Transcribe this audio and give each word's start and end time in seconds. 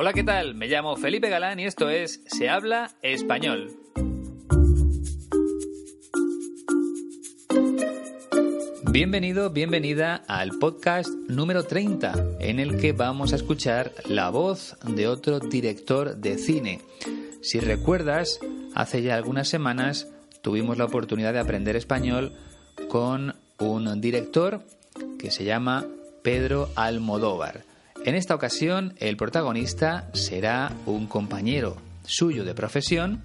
Hola, 0.00 0.12
¿qué 0.12 0.22
tal? 0.22 0.54
Me 0.54 0.68
llamo 0.68 0.94
Felipe 0.94 1.28
Galán 1.28 1.58
y 1.58 1.64
esto 1.64 1.90
es 1.90 2.22
Se 2.26 2.48
habla 2.48 2.92
español. 3.02 3.72
Bienvenido, 8.92 9.50
bienvenida 9.50 10.22
al 10.28 10.50
podcast 10.60 11.08
número 11.26 11.64
30, 11.64 12.14
en 12.38 12.60
el 12.60 12.76
que 12.76 12.92
vamos 12.92 13.32
a 13.32 13.34
escuchar 13.34 13.92
la 14.06 14.30
voz 14.30 14.76
de 14.84 15.08
otro 15.08 15.40
director 15.40 16.14
de 16.16 16.38
cine. 16.38 16.80
Si 17.42 17.58
recuerdas, 17.58 18.38
hace 18.76 19.02
ya 19.02 19.16
algunas 19.16 19.48
semanas 19.48 20.06
tuvimos 20.42 20.78
la 20.78 20.84
oportunidad 20.84 21.32
de 21.32 21.40
aprender 21.40 21.74
español 21.74 22.34
con 22.88 23.34
un 23.58 24.00
director 24.00 24.62
que 25.18 25.32
se 25.32 25.42
llama 25.42 25.88
Pedro 26.22 26.68
Almodóvar. 26.76 27.67
En 28.04 28.14
esta 28.14 28.34
ocasión, 28.34 28.94
el 28.98 29.16
protagonista 29.16 30.08
será 30.14 30.72
un 30.86 31.06
compañero 31.06 31.76
suyo 32.06 32.44
de 32.44 32.54
profesión 32.54 33.24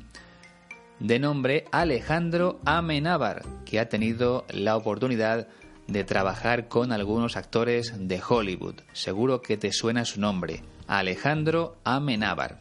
de 1.00 1.20
nombre 1.20 1.66
Alejandro 1.72 2.60
Amenábar, 2.66 3.44
que 3.66 3.80
ha 3.80 3.88
tenido 3.88 4.46
la 4.50 4.76
oportunidad 4.76 5.48
de 5.88 6.04
trabajar 6.04 6.68
con 6.68 6.92
algunos 6.92 7.38
actores 7.38 7.94
de 7.98 8.22
Hollywood. 8.28 8.76
Seguro 8.94 9.42
que 9.42 9.58
te 9.58 9.72
suena 9.72 10.06
su 10.06 10.20
nombre, 10.20 10.64
Alejandro 10.88 11.78
Amenábar. 11.84 12.60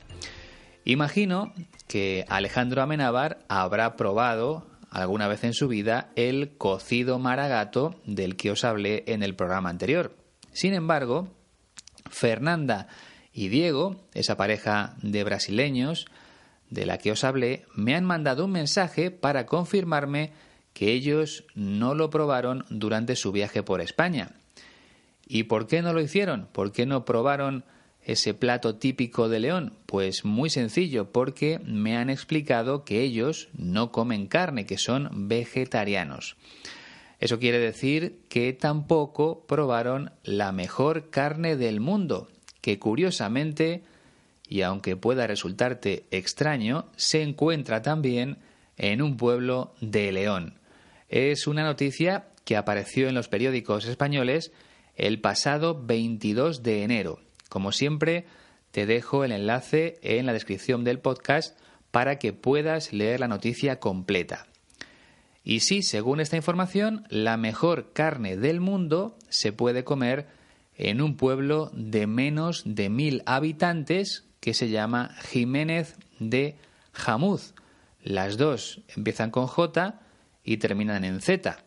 Imagino 0.85 1.53
que 1.89 2.25
Alejandro 2.29 2.83
Amenábar 2.83 3.39
habrá 3.49 3.97
probado 3.97 4.67
alguna 4.91 5.29
vez 5.29 5.45
en 5.45 5.55
su 5.55 5.69
vida 5.69 6.11
el 6.17 6.57
cocido 6.57 7.19
maragato 7.19 7.95
del 8.05 8.37
que 8.37 8.51
os 8.51 8.65
hablé 8.65 9.05
en 9.07 9.23
el 9.23 9.35
programa 9.35 9.71
anterior. 9.71 10.15
Sin 10.53 10.75
embargo, 10.75 11.29
Fernanda 12.13 12.87
y 13.33 13.49
Diego, 13.49 13.97
esa 14.15 14.37
pareja 14.37 14.95
de 15.03 15.25
brasileños 15.25 16.07
de 16.71 16.87
la 16.87 16.99
que 16.99 17.13
os 17.13 17.25
hablé, 17.25 17.67
me 17.75 17.95
han 17.95 18.05
mandado 18.05 18.45
un 18.45 18.53
mensaje 18.53 19.11
para 19.11 19.47
confirmarme 19.47 20.33
que 20.73 20.93
ellos 20.93 21.45
no 21.55 21.95
lo 21.95 22.11
probaron 22.11 22.65
durante 22.71 23.17
su 23.17 23.33
viaje 23.33 23.63
por 23.63 23.81
España. 23.81 24.31
¿Y 25.27 25.45
por 25.45 25.67
qué 25.67 25.83
no 25.83 25.93
lo 25.93 26.01
hicieron? 26.01 26.49
¿Por 26.53 26.73
qué 26.73 26.87
no 26.87 27.05
probaron 27.05 27.65
ese 28.05 28.35
plato 28.35 28.77
típico 28.77 29.29
de 29.29 29.41
León? 29.41 29.75
Pues 29.87 30.25
muy 30.25 30.51
sencillo, 30.51 31.13
porque 31.13 31.61
me 31.65 31.97
han 31.97 32.11
explicado 32.11 32.85
que 32.85 33.01
ellos 33.01 33.49
no 33.57 33.93
comen 33.93 34.27
carne, 34.27 34.67
que 34.67 34.79
son 34.79 35.29
vegetarianos. 35.29 36.37
Eso 37.23 37.39
quiere 37.39 37.61
decir 37.61 38.19
que 38.29 38.53
tampoco 38.53 39.47
probaron 39.47 40.11
la 40.25 40.51
mejor 40.51 41.09
carne 41.09 41.55
del 41.55 41.79
mundo, 41.79 42.29
que 42.61 42.81
curiosamente, 42.81 43.85
y 44.49 44.63
aunque 44.63 44.97
pueda 44.97 45.29
resultarte 45.29 46.05
extraño, 46.11 46.87
se 46.97 47.23
encuentra 47.23 47.81
también 47.81 48.39
en 48.77 49.01
un 49.03 49.17
pueblo 49.17 49.73
de 49.81 50.11
León. 50.11 50.59
Es 51.09 51.47
una 51.47 51.63
noticia 51.63 52.27
que 52.45 52.57
apareció 52.57 53.09
en 53.09 53.15
los 53.15 53.29
periódicos 53.29 53.87
españoles 53.87 54.51
el 54.97 55.21
pasado 55.21 55.81
22 55.81 56.65
de 56.65 56.83
enero. 56.83 57.21
Como 57.49 57.71
siempre, 57.71 58.27
te 58.73 58.85
dejo 58.85 59.23
el 59.23 59.31
enlace 59.31 60.01
en 60.03 60.27
la 60.27 60.33
descripción 60.33 60.83
del 60.83 60.99
podcast 60.99 61.57
para 61.93 62.19
que 62.19 62.33
puedas 62.33 62.93
leer 62.93 63.21
la 63.21 63.29
noticia 63.29 63.79
completa. 63.79 64.49
Y 65.45 65.61
sí, 65.61 65.83
según 65.83 66.21
esta 66.21 66.37
información, 66.37 67.05
la 67.09 67.37
mejor 67.37 67.93
carne 67.93 68.37
del 68.37 68.61
mundo 68.61 69.17
se 69.29 69.53
puede 69.53 69.85
comer 69.85 70.29
en 70.77 71.01
un 71.01 71.17
pueblo 71.17 71.71
de 71.75 72.07
menos 72.07 72.63
de 72.65 72.89
mil 72.89 73.23
habitantes 73.27 74.25
que 74.41 74.55
se 74.55 74.71
llama 74.71 75.17
Jiménez 75.31 75.97
de 76.19 76.57
Jamuz. 76.93 77.55
Las 78.03 78.37
dos 78.37 78.81
empiezan 78.97 79.31
con 79.31 79.47
J 79.47 80.01
y 80.45 80.57
terminan 80.57 81.05
en 81.05 81.21
Z. 81.21 81.59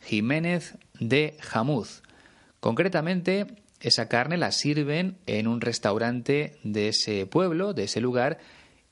Jiménez 0.00 0.76
de 0.98 1.36
Jamuz. 1.40 2.02
Concretamente, 2.60 3.46
esa 3.80 4.08
carne 4.08 4.36
la 4.36 4.52
sirven 4.52 5.18
en 5.26 5.46
un 5.46 5.60
restaurante 5.60 6.58
de 6.64 6.88
ese 6.88 7.26
pueblo, 7.26 7.74
de 7.74 7.84
ese 7.84 8.00
lugar, 8.00 8.38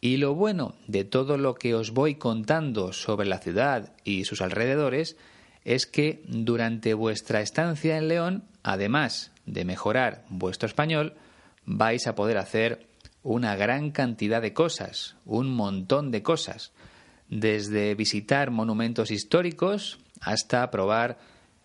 Y 0.00 0.18
lo 0.18 0.34
bueno 0.34 0.74
de 0.86 1.04
todo 1.04 1.38
lo 1.38 1.54
que 1.54 1.74
os 1.74 1.90
voy 1.90 2.14
contando 2.14 2.92
sobre 2.92 3.26
la 3.26 3.38
ciudad 3.38 3.92
y 4.04 4.24
sus 4.24 4.40
alrededores 4.40 5.16
es 5.64 5.86
que 5.86 6.22
durante 6.26 6.94
vuestra 6.94 7.40
estancia 7.40 7.98
en 7.98 8.08
León, 8.08 8.44
además 8.62 9.32
de 9.44 9.64
mejorar 9.64 10.24
vuestro 10.28 10.66
español, 10.66 11.14
vais 11.64 12.06
a 12.06 12.14
poder 12.14 12.38
hacer 12.38 12.86
una 13.22 13.56
gran 13.56 13.90
cantidad 13.90 14.40
de 14.40 14.52
cosas, 14.52 15.16
un 15.24 15.50
montón 15.50 16.10
de 16.10 16.22
cosas, 16.22 16.72
desde 17.28 17.94
visitar 17.94 18.50
monumentos 18.50 19.10
históricos 19.10 19.98
hasta 20.20 20.70
probar 20.70 21.18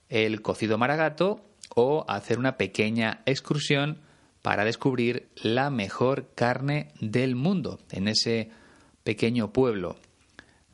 el 0.10 0.42
cocido 0.42 0.78
maragato 0.78 1.46
o 1.76 2.06
hacer 2.08 2.40
una 2.40 2.58
pequeña 2.58 3.22
excursión 3.26 4.00
para 4.44 4.66
descubrir 4.66 5.30
la 5.42 5.72
mejor 5.72 6.30
carne 6.36 6.92
del 7.00 7.36
mundo 7.36 7.80
en 7.90 8.08
ese 8.08 8.52
pequeño 9.04 9.52
pueblo 9.52 9.96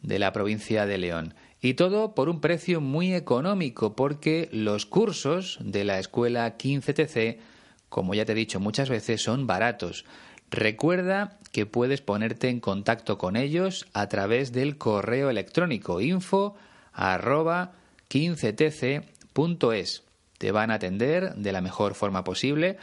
de 0.01 0.19
la 0.19 0.33
provincia 0.33 0.85
de 0.85 0.97
León. 0.97 1.35
Y 1.61 1.75
todo 1.75 2.15
por 2.15 2.29
un 2.29 2.41
precio 2.41 2.81
muy 2.81 3.13
económico, 3.13 3.95
porque 3.95 4.49
los 4.51 4.85
cursos 4.87 5.59
de 5.61 5.83
la 5.83 5.99
escuela 5.99 6.57
15TC, 6.57 7.37
como 7.89 8.15
ya 8.15 8.25
te 8.25 8.31
he 8.31 8.35
dicho 8.35 8.59
muchas 8.59 8.89
veces, 8.89 9.21
son 9.21 9.45
baratos. 9.45 10.03
Recuerda 10.49 11.37
que 11.51 11.67
puedes 11.67 12.01
ponerte 12.01 12.49
en 12.49 12.59
contacto 12.59 13.19
con 13.19 13.35
ellos 13.35 13.85
a 13.93 14.09
través 14.09 14.51
del 14.51 14.79
correo 14.79 15.29
electrónico 15.29 16.01
info 16.01 16.55
15tc.es. 18.09 20.03
Te 20.39 20.51
van 20.51 20.71
a 20.71 20.75
atender 20.75 21.35
de 21.35 21.51
la 21.51 21.61
mejor 21.61 21.93
forma 21.93 22.23
posible 22.23 22.77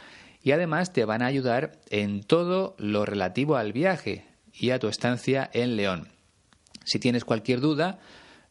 y 0.47 0.53
además 0.53 0.93
te 0.93 1.03
van 1.03 1.23
a 1.23 1.25
ayudar 1.25 1.73
en 1.89 2.23
todo 2.23 2.73
lo 2.77 3.05
relativo 3.05 3.57
al 3.57 3.73
viaje 3.73 4.23
y 4.53 4.69
a 4.69 4.79
tu 4.79 4.87
estancia 4.87 5.49
en 5.51 5.75
León. 5.75 6.07
Si 6.85 6.99
tienes 6.99 7.25
cualquier 7.25 7.59
duda, 7.59 7.99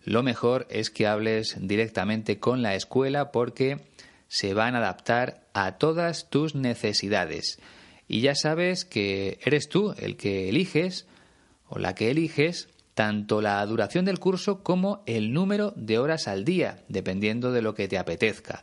lo 0.05 0.23
mejor 0.23 0.67
es 0.69 0.91
que 0.91 1.07
hables 1.07 1.57
directamente 1.59 2.39
con 2.39 2.61
la 2.61 2.75
escuela 2.75 3.33
porque 3.33 3.87
se 4.29 4.53
van 4.53 4.75
a 4.75 4.79
adaptar 4.79 5.47
a 5.55 5.79
todas 5.79 6.29
tus 6.29 6.55
necesidades. 6.55 7.61
Y 8.07 8.21
ya 8.21 8.35
sabes 8.35 8.85
que 8.85 9.39
eres 9.43 9.71
tú 9.71 9.95
el 9.97 10.19
que 10.19 10.51
eliges 10.51 11.07
o 11.67 11.79
la 11.79 11.95
que 11.95 12.11
eliges 12.11 12.69
tanto 12.93 13.41
la 13.41 13.65
duración 13.65 14.05
del 14.05 14.19
curso 14.19 14.63
como 14.63 15.03
el 15.07 15.33
número 15.33 15.73
de 15.77 15.99
horas 15.99 16.29
al 16.29 16.45
día, 16.45 16.85
dependiendo 16.89 17.53
de 17.53 17.63
lo 17.63 17.75
que 17.75 17.89
te 17.89 17.97
apetezca. 17.97 18.61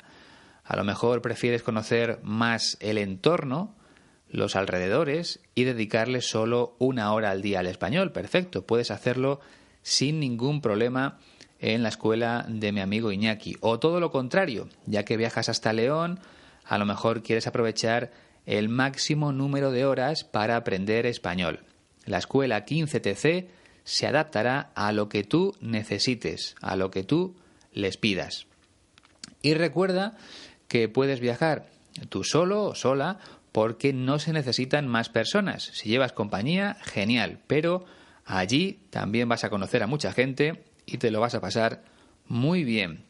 A 0.63 0.75
lo 0.75 0.83
mejor 0.83 1.21
prefieres 1.21 1.63
conocer 1.63 2.19
más 2.23 2.77
el 2.79 2.97
entorno, 2.97 3.75
los 4.29 4.55
alrededores 4.55 5.39
y 5.55 5.63
dedicarle 5.65 6.21
solo 6.21 6.75
una 6.79 7.13
hora 7.13 7.31
al 7.31 7.41
día 7.41 7.59
al 7.59 7.67
español. 7.67 8.11
Perfecto, 8.11 8.65
puedes 8.65 8.89
hacerlo 8.89 9.39
sin 9.81 10.19
ningún 10.19 10.61
problema 10.61 11.19
en 11.59 11.83
la 11.83 11.89
escuela 11.89 12.45
de 12.47 12.71
mi 12.71 12.81
amigo 12.81 13.11
Iñaki. 13.11 13.57
O 13.61 13.79
todo 13.79 13.99
lo 13.99 14.11
contrario, 14.11 14.67
ya 14.85 15.03
que 15.03 15.17
viajas 15.17 15.49
hasta 15.49 15.73
León, 15.73 16.19
a 16.65 16.77
lo 16.77 16.85
mejor 16.85 17.23
quieres 17.23 17.47
aprovechar 17.47 18.11
el 18.45 18.69
máximo 18.69 19.31
número 19.31 19.71
de 19.71 19.85
horas 19.85 20.23
para 20.23 20.55
aprender 20.55 21.05
español. 21.05 21.59
La 22.05 22.17
escuela 22.17 22.65
15TC 22.65 23.47
se 23.83 24.07
adaptará 24.07 24.71
a 24.75 24.91
lo 24.91 25.09
que 25.09 25.23
tú 25.23 25.55
necesites, 25.61 26.55
a 26.61 26.75
lo 26.75 26.91
que 26.91 27.03
tú 27.03 27.35
les 27.71 27.97
pidas. 27.97 28.47
Y 29.41 29.53
recuerda 29.53 30.17
que 30.73 30.89
puedes 30.89 31.19
viajar 31.19 31.67
tú 32.09 32.23
solo 32.23 32.63
o 32.63 32.73
sola 32.73 33.19
porque 33.51 33.93
no 33.93 34.17
se 34.17 34.33
necesitan 34.33 34.87
más 34.87 35.07
personas. 35.07 35.69
Si 35.71 35.87
llevas 35.87 36.13
compañía, 36.13 36.77
genial, 36.81 37.37
pero 37.45 37.85
allí 38.25 38.79
también 38.89 39.29
vas 39.29 39.43
a 39.43 39.51
conocer 39.51 39.83
a 39.83 39.87
mucha 39.87 40.13
gente 40.13 40.63
y 40.87 40.97
te 40.97 41.11
lo 41.11 41.19
vas 41.19 41.35
a 41.35 41.41
pasar 41.41 41.83
muy 42.27 42.63
bien. 42.63 43.03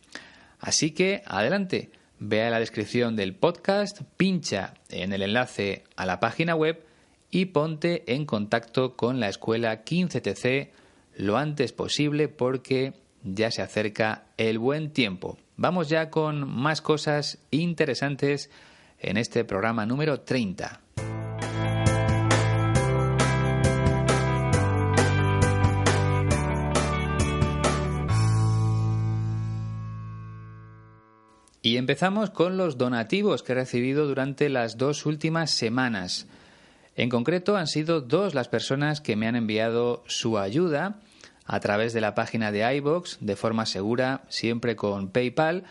Así 0.59 0.91
que 0.91 1.23
adelante, 1.25 1.91
ve 2.19 2.43
a 2.43 2.49
la 2.49 2.59
descripción 2.59 3.15
del 3.15 3.33
podcast, 3.33 4.01
pincha 4.17 4.73
en 4.89 5.13
el 5.13 5.21
enlace 5.21 5.85
a 5.95 6.05
la 6.05 6.19
página 6.19 6.55
web 6.55 6.85
y 7.31 7.45
ponte 7.45 8.03
en 8.13 8.25
contacto 8.25 8.97
con 8.97 9.21
la 9.21 9.29
escuela 9.29 9.85
15TC 9.85 10.71
lo 11.15 11.37
antes 11.37 11.71
posible 11.71 12.27
porque 12.27 12.91
ya 13.23 13.51
se 13.51 13.61
acerca 13.61 14.25
el 14.35 14.59
buen 14.59 14.91
tiempo. 14.91 15.37
Vamos 15.63 15.87
ya 15.87 16.09
con 16.09 16.45
más 16.45 16.81
cosas 16.81 17.37
interesantes 17.49 18.49
en 18.99 19.15
este 19.15 19.45
programa 19.45 19.85
número 19.85 20.19
30. 20.19 20.81
Y 31.61 31.77
empezamos 31.77 32.29
con 32.29 32.57
los 32.57 32.77
donativos 32.77 33.41
que 33.41 33.53
he 33.53 33.55
recibido 33.55 34.05
durante 34.05 34.49
las 34.49 34.77
dos 34.77 35.05
últimas 35.05 35.49
semanas. 35.49 36.27
En 36.97 37.07
concreto 37.07 37.55
han 37.55 37.67
sido 37.67 38.01
dos 38.01 38.35
las 38.35 38.49
personas 38.49 38.99
que 38.99 39.15
me 39.15 39.29
han 39.29 39.37
enviado 39.37 40.03
su 40.07 40.37
ayuda 40.37 40.99
a 41.45 41.59
través 41.59 41.93
de 41.93 42.01
la 42.01 42.15
página 42.15 42.51
de 42.51 42.75
iBox 42.75 43.17
de 43.19 43.35
forma 43.35 43.65
segura, 43.65 44.23
siempre 44.29 44.75
con 44.75 45.09
PayPal. 45.09 45.63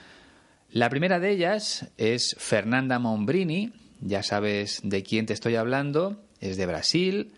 La 0.70 0.90
primera 0.90 1.18
de 1.18 1.30
ellas 1.30 1.88
es 1.96 2.34
Fernanda 2.38 2.98
Mombrini, 2.98 3.72
ya 4.00 4.22
sabes 4.22 4.80
de 4.82 5.02
quién 5.02 5.26
te 5.26 5.32
estoy 5.32 5.56
hablando, 5.56 6.20
es 6.40 6.56
de 6.56 6.66
Brasil 6.66 7.32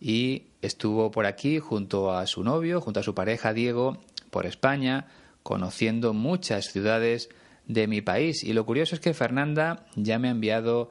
y 0.00 0.44
estuvo 0.60 1.10
por 1.10 1.26
aquí 1.26 1.58
junto 1.58 2.12
a 2.12 2.26
su 2.26 2.42
novio, 2.42 2.80
junto 2.80 3.00
a 3.00 3.04
su 3.04 3.14
pareja 3.14 3.52
Diego, 3.52 4.02
por 4.30 4.46
España, 4.46 5.06
conociendo 5.42 6.12
muchas 6.12 6.72
ciudades 6.72 7.28
de 7.66 7.86
mi 7.86 8.00
país. 8.00 8.42
Y 8.42 8.52
lo 8.52 8.66
curioso 8.66 8.94
es 8.94 9.00
que 9.00 9.14
Fernanda 9.14 9.86
ya 9.94 10.18
me 10.18 10.28
ha 10.28 10.32
enviado 10.32 10.90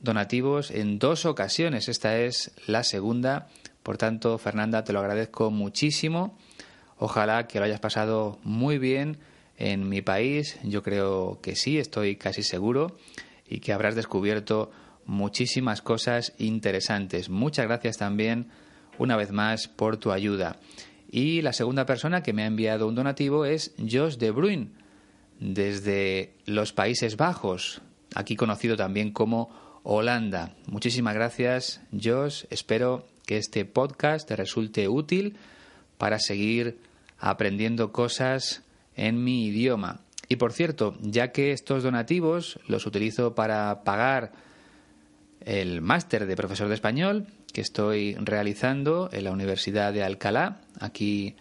donativos 0.00 0.70
en 0.70 0.98
dos 0.98 1.24
ocasiones. 1.24 1.88
Esta 1.88 2.18
es 2.18 2.52
la 2.66 2.84
segunda. 2.84 3.48
Por 3.84 3.98
tanto, 3.98 4.38
Fernanda, 4.38 4.82
te 4.82 4.94
lo 4.94 5.00
agradezco 5.00 5.50
muchísimo. 5.50 6.36
Ojalá 6.96 7.46
que 7.46 7.58
lo 7.58 7.66
hayas 7.66 7.80
pasado 7.80 8.38
muy 8.42 8.78
bien 8.78 9.18
en 9.58 9.90
mi 9.90 10.00
país. 10.00 10.58
Yo 10.64 10.82
creo 10.82 11.38
que 11.42 11.54
sí, 11.54 11.78
estoy 11.78 12.16
casi 12.16 12.42
seguro 12.42 12.96
y 13.46 13.60
que 13.60 13.74
habrás 13.74 13.94
descubierto 13.94 14.70
muchísimas 15.04 15.82
cosas 15.82 16.32
interesantes. 16.38 17.28
Muchas 17.28 17.66
gracias 17.66 17.98
también 17.98 18.48
una 18.98 19.16
vez 19.16 19.32
más 19.32 19.68
por 19.68 19.98
tu 19.98 20.12
ayuda. 20.12 20.56
Y 21.10 21.42
la 21.42 21.52
segunda 21.52 21.84
persona 21.84 22.22
que 22.22 22.32
me 22.32 22.42
ha 22.42 22.46
enviado 22.46 22.88
un 22.88 22.94
donativo 22.94 23.44
es 23.44 23.74
Jos 23.78 24.18
de 24.18 24.30
Bruin, 24.30 24.72
desde 25.40 26.32
los 26.46 26.72
Países 26.72 27.18
Bajos, 27.18 27.82
aquí 28.14 28.34
conocido 28.34 28.76
también 28.76 29.12
como 29.12 29.50
Holanda. 29.82 30.54
Muchísimas 30.68 31.14
gracias, 31.14 31.82
Jos. 31.92 32.46
Espero 32.48 33.13
que 33.26 33.38
este 33.38 33.64
podcast 33.64 34.28
te 34.28 34.36
resulte 34.36 34.88
útil 34.88 35.36
para 35.98 36.18
seguir 36.18 36.78
aprendiendo 37.18 37.92
cosas 37.92 38.62
en 38.96 39.22
mi 39.22 39.46
idioma. 39.46 40.00
Y 40.28 40.36
por 40.36 40.52
cierto, 40.52 40.96
ya 41.00 41.32
que 41.32 41.52
estos 41.52 41.82
donativos 41.82 42.58
los 42.66 42.86
utilizo 42.86 43.34
para 43.34 43.84
pagar 43.84 44.32
el 45.40 45.82
máster 45.82 46.26
de 46.26 46.36
profesor 46.36 46.68
de 46.68 46.74
español 46.74 47.26
que 47.52 47.60
estoy 47.60 48.14
realizando 48.14 49.08
en 49.12 49.24
la 49.24 49.32
Universidad 49.32 49.92
de 49.92 50.02
Alcalá, 50.02 50.60
aquí 50.80 51.36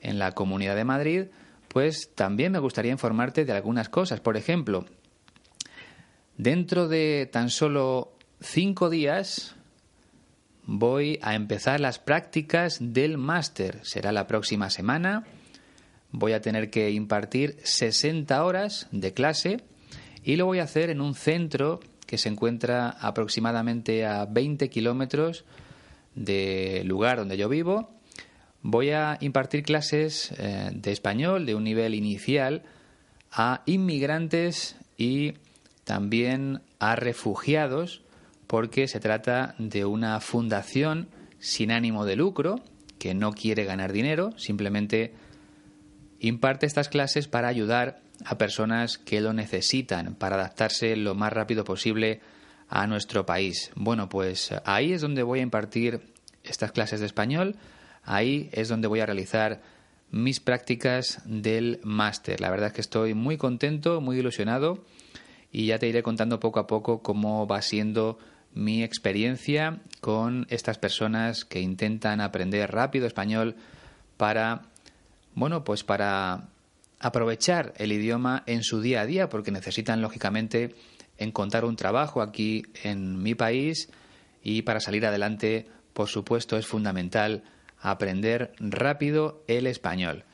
en 0.00 0.18
la 0.18 0.32
Comunidad 0.32 0.76
de 0.76 0.84
Madrid, 0.84 1.24
pues 1.68 2.14
también 2.14 2.52
me 2.52 2.58
gustaría 2.58 2.92
informarte 2.92 3.44
de 3.44 3.52
algunas 3.52 3.88
cosas. 3.88 4.20
Por 4.20 4.36
ejemplo, 4.36 4.86
dentro 6.36 6.88
de 6.88 7.28
tan 7.30 7.50
solo 7.50 8.12
cinco 8.40 8.88
días 8.88 9.56
voy 10.68 11.18
a 11.22 11.34
empezar 11.34 11.80
las 11.80 11.98
prácticas 11.98 12.76
del 12.78 13.16
máster. 13.16 13.80
Será 13.84 14.12
la 14.12 14.26
próxima 14.26 14.68
semana. 14.68 15.24
Voy 16.12 16.34
a 16.34 16.42
tener 16.42 16.68
que 16.68 16.90
impartir 16.90 17.56
60 17.62 18.44
horas 18.44 18.86
de 18.92 19.14
clase 19.14 19.62
y 20.22 20.36
lo 20.36 20.44
voy 20.44 20.58
a 20.58 20.64
hacer 20.64 20.90
en 20.90 21.00
un 21.00 21.14
centro 21.14 21.80
que 22.06 22.18
se 22.18 22.28
encuentra 22.28 22.90
aproximadamente 22.90 24.04
a 24.04 24.26
20 24.26 24.68
kilómetros 24.68 25.46
del 26.14 26.86
lugar 26.86 27.18
donde 27.18 27.38
yo 27.38 27.48
vivo 27.48 27.90
voy 28.62 28.90
a 28.90 29.16
impartir 29.20 29.62
clases 29.62 30.32
eh, 30.38 30.70
de 30.72 30.92
español 30.92 31.46
de 31.46 31.54
un 31.54 31.64
nivel 31.64 31.94
inicial 31.94 32.62
a 33.30 33.62
inmigrantes 33.66 34.76
y 34.96 35.34
también 35.84 36.60
a 36.78 36.96
refugiados 36.96 38.02
porque 38.48 38.88
se 38.88 38.98
trata 38.98 39.54
de 39.58 39.84
una 39.84 40.18
fundación 40.18 41.08
sin 41.38 41.70
ánimo 41.70 42.04
de 42.04 42.16
lucro 42.16 42.56
que 42.98 43.14
no 43.14 43.32
quiere 43.32 43.64
ganar 43.64 43.92
dinero, 43.92 44.36
simplemente 44.36 45.14
imparte 46.18 46.66
estas 46.66 46.88
clases 46.88 47.28
para 47.28 47.46
ayudar 47.46 48.00
a 48.24 48.36
personas 48.36 48.98
que 48.98 49.20
lo 49.20 49.32
necesitan, 49.32 50.16
para 50.16 50.34
adaptarse 50.34 50.96
lo 50.96 51.14
más 51.14 51.32
rápido 51.32 51.62
posible 51.62 52.20
a 52.68 52.88
nuestro 52.88 53.24
país. 53.24 53.70
Bueno, 53.76 54.08
pues 54.08 54.50
ahí 54.64 54.92
es 54.92 55.00
donde 55.00 55.22
voy 55.22 55.38
a 55.38 55.42
impartir 55.42 56.00
estas 56.42 56.72
clases 56.72 56.98
de 56.98 57.06
español 57.06 57.56
Ahí 58.08 58.48
es 58.52 58.68
donde 58.68 58.88
voy 58.88 59.00
a 59.00 59.06
realizar 59.06 59.60
mis 60.10 60.40
prácticas 60.40 61.20
del 61.26 61.78
máster. 61.82 62.40
La 62.40 62.48
verdad 62.48 62.68
es 62.68 62.72
que 62.72 62.80
estoy 62.80 63.12
muy 63.12 63.36
contento, 63.36 64.00
muy 64.00 64.18
ilusionado 64.18 64.82
y 65.52 65.66
ya 65.66 65.78
te 65.78 65.88
iré 65.88 66.02
contando 66.02 66.40
poco 66.40 66.58
a 66.58 66.66
poco 66.66 67.02
cómo 67.02 67.46
va 67.46 67.60
siendo 67.60 68.18
mi 68.58 68.82
experiencia 68.82 69.78
con 70.00 70.46
estas 70.50 70.78
personas 70.78 71.44
que 71.44 71.60
intentan 71.60 72.20
aprender 72.20 72.72
rápido 72.72 73.06
español 73.06 73.54
para 74.16 74.62
bueno, 75.36 75.62
pues 75.62 75.84
para 75.84 76.48
aprovechar 76.98 77.72
el 77.76 77.92
idioma 77.92 78.42
en 78.46 78.64
su 78.64 78.80
día 78.80 79.02
a 79.02 79.06
día 79.06 79.28
porque 79.28 79.52
necesitan 79.52 80.02
lógicamente 80.02 80.74
encontrar 81.16 81.64
un 81.64 81.76
trabajo 81.76 82.20
aquí 82.20 82.64
en 82.82 83.22
mi 83.22 83.36
país 83.36 83.88
y 84.42 84.62
para 84.62 84.80
salir 84.80 85.06
adelante, 85.06 85.68
por 85.92 86.08
supuesto, 86.08 86.56
es 86.56 86.66
fundamental 86.66 87.44
aprender 87.80 88.52
rápido 88.58 89.44
el 89.46 89.68
español. 89.68 90.24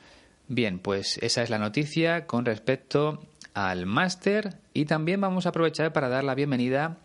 Bien, 0.48 0.78
pues 0.78 1.18
esa 1.18 1.42
es 1.42 1.50
la 1.50 1.58
noticia 1.58 2.26
con 2.26 2.46
respecto 2.46 3.22
al 3.52 3.84
máster 3.84 4.56
y 4.72 4.86
también 4.86 5.20
vamos 5.20 5.44
a 5.44 5.50
aprovechar 5.50 5.92
para 5.92 6.08
dar 6.08 6.24
la 6.24 6.34
bienvenida 6.34 6.96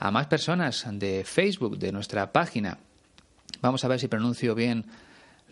más 0.00 0.26
personas 0.26 0.86
de 0.90 1.24
Facebook, 1.24 1.78
de 1.78 1.92
nuestra 1.92 2.32
página. 2.32 2.78
Vamos 3.60 3.84
a 3.84 3.88
ver 3.88 3.98
si 3.98 4.08
pronuncio 4.08 4.54
bien 4.54 4.84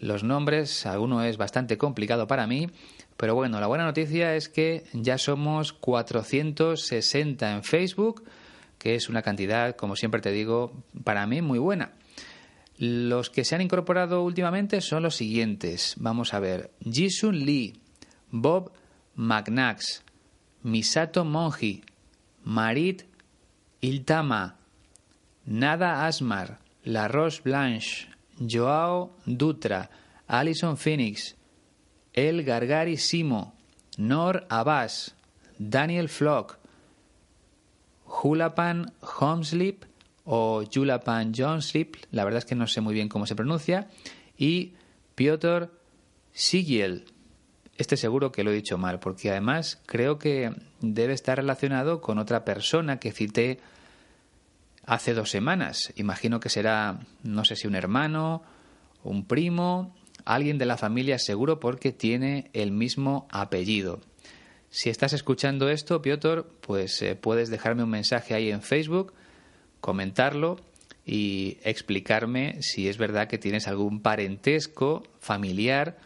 los 0.00 0.22
nombres, 0.22 0.86
alguno 0.86 1.22
es 1.22 1.36
bastante 1.36 1.78
complicado 1.78 2.26
para 2.26 2.46
mí, 2.46 2.68
pero 3.16 3.34
bueno, 3.34 3.60
la 3.60 3.66
buena 3.66 3.84
noticia 3.84 4.36
es 4.36 4.48
que 4.48 4.84
ya 4.92 5.18
somos 5.18 5.72
460 5.72 7.52
en 7.52 7.64
Facebook, 7.64 8.24
que 8.78 8.94
es 8.94 9.08
una 9.08 9.22
cantidad, 9.22 9.74
como 9.74 9.96
siempre 9.96 10.20
te 10.20 10.32
digo, 10.32 10.72
para 11.02 11.26
mí 11.26 11.40
muy 11.40 11.58
buena. 11.58 11.92
Los 12.78 13.30
que 13.30 13.44
se 13.44 13.54
han 13.54 13.62
incorporado 13.62 14.22
últimamente 14.22 14.82
son 14.82 15.02
los 15.02 15.16
siguientes. 15.16 15.94
Vamos 15.96 16.34
a 16.34 16.40
ver. 16.40 16.70
Jisun 16.84 17.46
Lee, 17.46 17.80
Bob 18.30 18.70
Magnax, 19.14 20.04
Misato 20.62 21.24
Monji, 21.24 21.82
Marit 22.44 23.04
Iltama, 23.86 24.56
Nada 25.44 26.06
Asmar, 26.06 26.58
La 26.82 27.06
Rose 27.06 27.40
Blanche, 27.40 28.08
Joao 28.36 29.16
Dutra, 29.24 29.90
Alison 30.26 30.76
Phoenix, 30.76 31.36
El 32.12 32.42
Gargari 32.42 32.96
Simo, 32.96 33.54
Nor 33.96 34.44
Abbas, 34.48 35.14
Daniel 35.58 36.08
Flock, 36.08 36.58
Hulapan 38.22 38.92
Homeslip, 39.20 39.84
o 40.24 40.64
Julapan 40.64 41.32
Johnslip, 41.32 41.94
la 42.10 42.24
verdad 42.24 42.38
es 42.38 42.44
que 42.44 42.56
no 42.56 42.66
sé 42.66 42.80
muy 42.80 42.92
bien 42.92 43.08
cómo 43.08 43.26
se 43.26 43.36
pronuncia, 43.36 43.88
y 44.36 44.72
Piotr 45.14 45.70
Sigiel. 46.32 47.04
Este 47.78 47.96
seguro 47.96 48.32
que 48.32 48.42
lo 48.42 48.50
he 48.50 48.54
dicho 48.54 48.78
mal, 48.78 49.00
porque 49.00 49.30
además 49.30 49.80
creo 49.86 50.18
que 50.18 50.52
debe 50.80 51.12
estar 51.12 51.36
relacionado 51.36 52.00
con 52.00 52.18
otra 52.18 52.44
persona 52.44 52.98
que 52.98 53.12
cité 53.12 53.58
hace 54.86 55.12
dos 55.12 55.30
semanas. 55.30 55.92
Imagino 55.96 56.40
que 56.40 56.48
será, 56.48 57.00
no 57.22 57.44
sé 57.44 57.56
si 57.56 57.66
un 57.66 57.74
hermano, 57.74 58.42
un 59.04 59.26
primo, 59.26 59.94
alguien 60.24 60.58
de 60.58 60.66
la 60.66 60.78
familia 60.78 61.18
seguro 61.18 61.60
porque 61.60 61.92
tiene 61.92 62.50
el 62.54 62.72
mismo 62.72 63.28
apellido. 63.30 64.00
Si 64.70 64.90
estás 64.90 65.12
escuchando 65.12 65.68
esto, 65.68 66.02
Piotr, 66.02 66.46
pues 66.60 67.00
eh, 67.02 67.14
puedes 67.14 67.50
dejarme 67.50 67.84
un 67.84 67.90
mensaje 67.90 68.34
ahí 68.34 68.50
en 68.50 68.62
Facebook, 68.62 69.12
comentarlo 69.80 70.56
y 71.04 71.58
explicarme 71.62 72.60
si 72.62 72.88
es 72.88 72.98
verdad 72.98 73.28
que 73.28 73.38
tienes 73.38 73.68
algún 73.68 74.00
parentesco 74.00 75.04
familiar 75.20 75.96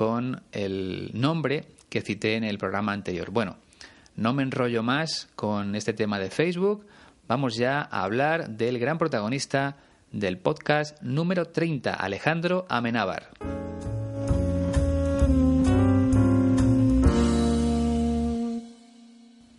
con 0.00 0.40
el 0.52 1.10
nombre 1.12 1.66
que 1.90 2.00
cité 2.00 2.36
en 2.36 2.44
el 2.44 2.56
programa 2.56 2.94
anterior. 2.94 3.30
Bueno, 3.30 3.58
no 4.16 4.32
me 4.32 4.42
enrollo 4.42 4.82
más 4.82 5.28
con 5.36 5.74
este 5.74 5.92
tema 5.92 6.18
de 6.18 6.30
Facebook. 6.30 6.86
Vamos 7.28 7.56
ya 7.56 7.82
a 7.82 8.04
hablar 8.04 8.48
del 8.48 8.78
gran 8.78 8.96
protagonista 8.96 9.76
del 10.10 10.38
podcast 10.38 10.98
número 11.02 11.44
30, 11.44 11.92
Alejandro 11.92 12.64
Amenábar. 12.70 13.28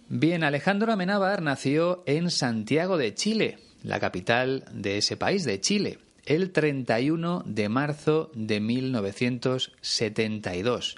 Bien, 0.10 0.44
Alejandro 0.44 0.92
Amenábar 0.92 1.44
nació 1.44 2.02
en 2.08 2.32
Santiago 2.32 2.98
de 2.98 3.14
Chile, 3.14 3.60
la 3.84 4.00
capital 4.00 4.66
de 4.74 4.98
ese 4.98 5.18
país, 5.18 5.44
de 5.44 5.60
Chile, 5.62 6.00
el 6.26 6.52
31 6.52 7.44
de 7.46 7.70
marzo 7.70 8.32
de 8.34 8.60
1972. 8.60 10.98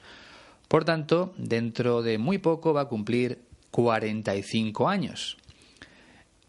Por 0.67 0.83
tanto, 0.85 1.35
dentro 1.37 2.01
de 2.01 2.17
muy 2.17 2.39
poco 2.39 2.73
va 2.73 2.81
a 2.81 2.87
cumplir 2.87 3.41
45 3.71 4.89
años. 4.89 5.37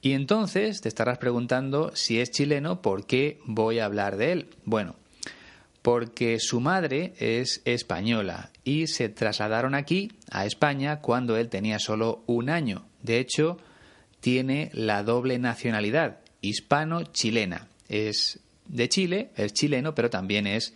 Y 0.00 0.12
entonces 0.12 0.80
te 0.82 0.88
estarás 0.88 1.18
preguntando 1.18 1.92
si 1.94 2.20
es 2.20 2.30
chileno, 2.30 2.80
¿por 2.82 3.06
qué 3.06 3.38
voy 3.46 3.78
a 3.78 3.84
hablar 3.86 4.16
de 4.16 4.32
él? 4.32 4.48
Bueno, 4.64 4.96
porque 5.80 6.38
su 6.40 6.60
madre 6.60 7.14
es 7.18 7.62
española 7.64 8.50
y 8.64 8.86
se 8.86 9.08
trasladaron 9.08 9.74
aquí, 9.74 10.12
a 10.30 10.46
España, 10.46 11.00
cuando 11.00 11.36
él 11.36 11.48
tenía 11.48 11.78
solo 11.78 12.22
un 12.26 12.50
año. 12.50 12.86
De 13.02 13.18
hecho, 13.18 13.58
tiene 14.20 14.70
la 14.72 15.02
doble 15.02 15.38
nacionalidad, 15.38 16.20
hispano-chilena. 16.40 17.68
Es 17.88 18.40
de 18.66 18.88
Chile, 18.88 19.30
es 19.36 19.52
chileno, 19.52 19.94
pero 19.94 20.10
también 20.10 20.46
es 20.46 20.74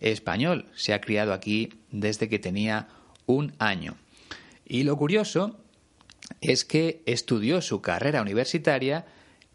español. 0.00 0.66
Se 0.74 0.92
ha 0.92 1.00
criado 1.00 1.32
aquí 1.32 1.70
desde 1.90 2.28
que 2.28 2.38
tenía 2.38 2.88
un 3.26 3.52
año. 3.58 3.96
Y 4.64 4.82
lo 4.82 4.96
curioso 4.96 5.58
es 6.40 6.64
que 6.64 7.02
estudió 7.06 7.60
su 7.60 7.80
carrera 7.80 8.22
universitaria 8.22 9.06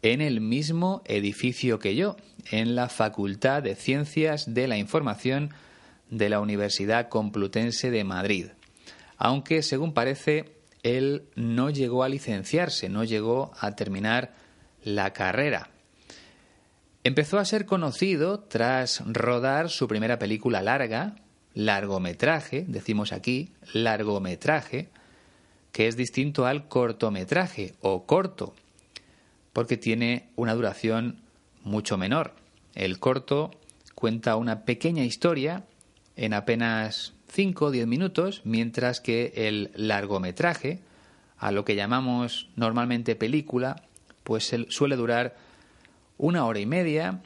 en 0.02 0.20
el 0.20 0.40
mismo 0.40 1.02
edificio 1.06 1.78
que 1.78 1.94
yo, 1.94 2.16
en 2.50 2.74
la 2.74 2.88
Facultad 2.88 3.62
de 3.62 3.76
Ciencias 3.76 4.52
de 4.52 4.66
la 4.66 4.76
Información 4.76 5.50
de 6.10 6.28
la 6.28 6.40
Universidad 6.40 7.08
Complutense 7.08 7.90
de 7.90 8.04
Madrid. 8.04 8.46
Aunque, 9.16 9.62
según 9.62 9.94
parece, 9.94 10.56
él 10.82 11.24
no 11.36 11.70
llegó 11.70 12.02
a 12.02 12.08
licenciarse, 12.08 12.88
no 12.88 13.04
llegó 13.04 13.52
a 13.60 13.76
terminar 13.76 14.34
la 14.82 15.12
carrera. 15.12 15.71
Empezó 17.04 17.40
a 17.40 17.44
ser 17.44 17.66
conocido 17.66 18.38
tras 18.38 19.02
rodar 19.04 19.70
su 19.70 19.88
primera 19.88 20.20
película 20.20 20.62
larga, 20.62 21.16
largometraje, 21.52 22.64
decimos 22.68 23.12
aquí, 23.12 23.50
largometraje, 23.72 24.88
que 25.72 25.88
es 25.88 25.96
distinto 25.96 26.46
al 26.46 26.68
cortometraje 26.68 27.74
o 27.80 28.06
corto, 28.06 28.54
porque 29.52 29.76
tiene 29.76 30.28
una 30.36 30.54
duración 30.54 31.20
mucho 31.64 31.98
menor. 31.98 32.34
El 32.76 33.00
corto 33.00 33.50
cuenta 33.96 34.36
una 34.36 34.64
pequeña 34.64 35.02
historia 35.04 35.64
en 36.14 36.34
apenas 36.34 37.14
5 37.32 37.64
o 37.64 37.70
10 37.72 37.86
minutos, 37.88 38.42
mientras 38.44 39.00
que 39.00 39.32
el 39.34 39.72
largometraje, 39.74 40.78
a 41.36 41.50
lo 41.50 41.64
que 41.64 41.74
llamamos 41.74 42.48
normalmente 42.54 43.16
película, 43.16 43.82
pues 44.22 44.54
suele 44.68 44.94
durar 44.94 45.34
una 46.22 46.46
hora 46.46 46.60
y 46.60 46.66
media 46.66 47.20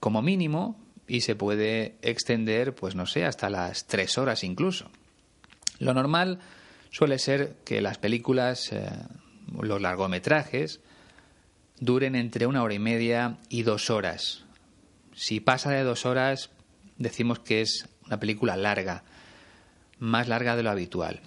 como 0.00 0.22
mínimo 0.22 0.80
y 1.06 1.20
se 1.20 1.36
puede 1.36 1.96
extender, 2.00 2.74
pues 2.74 2.94
no 2.94 3.04
sé, 3.04 3.26
hasta 3.26 3.50
las 3.50 3.86
tres 3.86 4.16
horas 4.16 4.42
incluso. 4.42 4.90
Lo 5.80 5.92
normal 5.92 6.38
suele 6.90 7.18
ser 7.18 7.56
que 7.62 7.82
las 7.82 7.98
películas, 7.98 8.72
eh, 8.72 8.88
los 9.60 9.82
largometrajes, 9.82 10.80
duren 11.78 12.14
entre 12.14 12.46
una 12.46 12.62
hora 12.62 12.72
y 12.72 12.78
media 12.78 13.36
y 13.50 13.64
dos 13.64 13.90
horas. 13.90 14.44
Si 15.14 15.40
pasa 15.40 15.70
de 15.70 15.82
dos 15.82 16.06
horas, 16.06 16.48
decimos 16.96 17.38
que 17.38 17.60
es 17.60 17.86
una 18.06 18.18
película 18.18 18.56
larga, 18.56 19.04
más 19.98 20.26
larga 20.26 20.56
de 20.56 20.62
lo 20.62 20.70
habitual. 20.70 21.20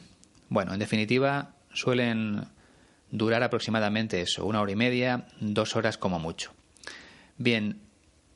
Bueno, 0.49 0.73
en 0.73 0.79
definitiva, 0.79 1.53
suelen 1.71 2.47
durar 3.11 3.43
aproximadamente 3.43 4.21
eso, 4.21 4.45
una 4.45 4.61
hora 4.61 4.71
y 4.71 4.75
media, 4.75 5.27
dos 5.39 5.75
horas 5.75 5.97
como 5.97 6.19
mucho. 6.19 6.51
Bien, 7.37 7.79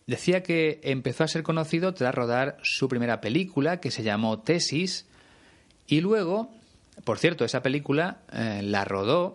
decía 0.07 0.43
que 0.43 0.79
empezó 0.83 1.23
a 1.23 1.27
ser 1.27 1.43
conocido 1.43 1.93
tras 1.93 2.13
rodar 2.15 2.57
su 2.63 2.87
primera 2.87 3.21
película, 3.21 3.79
que 3.79 3.91
se 3.91 4.03
llamó 4.03 4.39
Tesis, 4.39 5.05
y 5.87 6.01
luego 6.01 6.49
por 7.03 7.17
cierto, 7.17 7.45
esa 7.45 7.61
película 7.61 8.19
eh, 8.31 8.61
la 8.63 8.85
rodó 8.85 9.33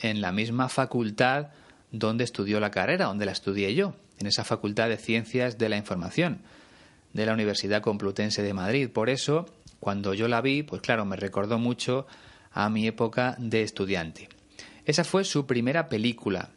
en 0.00 0.20
la 0.20 0.32
misma 0.32 0.68
facultad 0.68 1.48
donde 1.90 2.24
estudió 2.24 2.60
la 2.60 2.70
carrera, 2.70 3.06
donde 3.06 3.26
la 3.26 3.32
estudié 3.32 3.74
yo, 3.74 3.94
en 4.18 4.26
esa 4.26 4.44
Facultad 4.44 4.88
de 4.88 4.98
Ciencias 4.98 5.58
de 5.58 5.68
la 5.68 5.76
Información 5.76 6.42
de 7.14 7.24
la 7.24 7.32
Universidad 7.32 7.82
Complutense 7.82 8.42
de 8.42 8.52
Madrid. 8.52 8.90
Por 8.90 9.08
eso, 9.08 9.46
cuando 9.80 10.12
yo 10.12 10.28
la 10.28 10.42
vi, 10.42 10.62
pues 10.62 10.82
claro, 10.82 11.06
me 11.06 11.16
recordó 11.16 11.58
mucho 11.58 12.06
a 12.52 12.68
mi 12.68 12.86
época 12.86 13.36
de 13.38 13.62
estudiante. 13.62 14.28
Esa 14.88 15.04
fue 15.04 15.24
su 15.24 15.44
primera 15.44 15.90
película 15.90 16.48